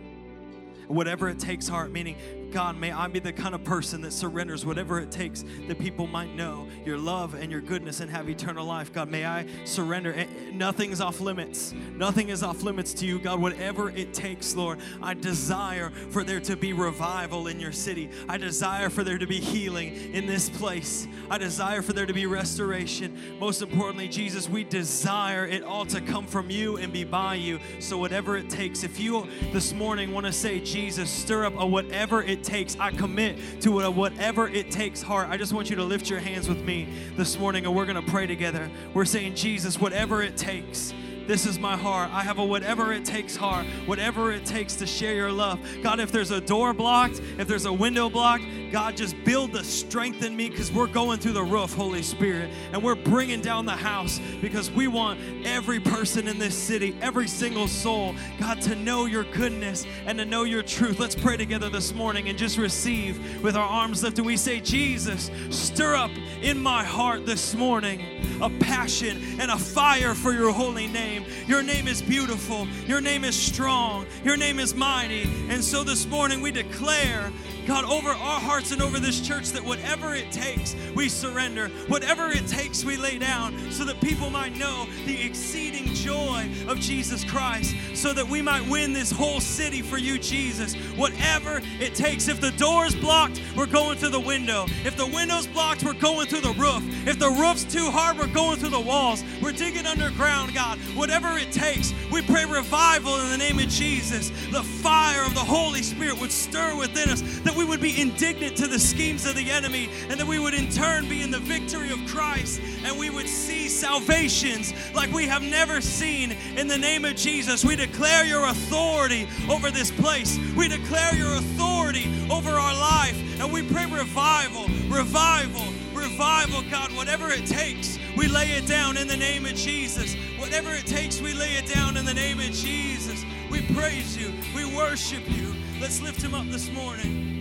[0.89, 2.17] whatever it takes heart, meaning,
[2.55, 6.07] God, may I be the kind of person that surrenders whatever it takes that people
[6.07, 8.93] might know your love and your goodness and have eternal life.
[8.93, 10.15] God, may I surrender.
[10.15, 11.73] Eh, eh, Nothing is off limits.
[11.97, 13.41] Nothing is off limits to you, God.
[13.41, 18.09] Whatever it takes, Lord, I desire for there to be revival in your city.
[18.29, 21.09] I desire for there to be healing in this place.
[21.29, 23.19] I desire for there to be restoration.
[23.41, 27.59] Most importantly, Jesus, we desire it all to come from you and be by you.
[27.81, 31.67] So, whatever it takes, if you this morning want to say, Jesus, stir up a
[31.67, 32.77] whatever it takes.
[32.79, 35.29] I commit to whatever it takes heart.
[35.31, 38.03] I just want you to lift your hands with me this morning and we're going
[38.03, 38.71] to pray together.
[38.93, 40.93] We're saying, Jesus, whatever it takes.
[41.27, 42.11] This is my heart.
[42.13, 45.59] I have a whatever it takes heart, whatever it takes to share your love.
[45.83, 49.65] God, if there's a door blocked, if there's a window blocked, God, just build the
[49.65, 53.65] strength in me because we're going through the roof, Holy Spirit, and we're bringing down
[53.65, 58.75] the house because we want every person in this city, every single soul, God, to
[58.75, 60.99] know your goodness and to know your truth.
[60.99, 64.27] Let's pray together this morning and just receive with our arms lifted.
[64.27, 66.11] We say, Jesus, stir up
[66.43, 71.14] in my heart this morning a passion and a fire for your holy name.
[71.47, 75.23] Your name is beautiful, your name is strong, your name is mighty.
[75.49, 77.31] And so this morning we declare
[77.67, 81.69] God, over our hearts and over this church, that whatever it takes, we surrender.
[81.89, 86.79] Whatever it takes, we lay down so that people might know the exceeding joy of
[86.81, 90.75] Jesus Christ, so that we might win this whole city for you, Jesus.
[90.97, 92.29] Whatever it takes.
[92.29, 94.67] If the door's blocked, we're going through the window.
[94.85, 96.83] If the window's blocked, we're going through the roof.
[97.07, 99.25] If the roof's too hard, we're going through the walls.
[99.43, 100.79] We're digging underground, God.
[100.95, 104.31] Whatever it takes, we pray revival in the name of Jesus.
[104.51, 107.23] The fire of the Holy Spirit would stir within us.
[107.41, 110.39] That that we would be indignant to the schemes of the enemy, and that we
[110.39, 115.13] would in turn be in the victory of Christ, and we would see salvations like
[115.13, 117.65] we have never seen in the name of Jesus.
[117.65, 123.53] We declare your authority over this place, we declare your authority over our life, and
[123.53, 127.99] we pray revival, revival, revival, God, whatever it takes.
[128.17, 130.15] We lay it down in the name of Jesus.
[130.39, 133.25] Whatever it takes, we lay it down in the name of Jesus.
[133.51, 134.33] We praise you.
[134.55, 135.55] We worship you.
[135.81, 137.34] Let's lift him up this morning.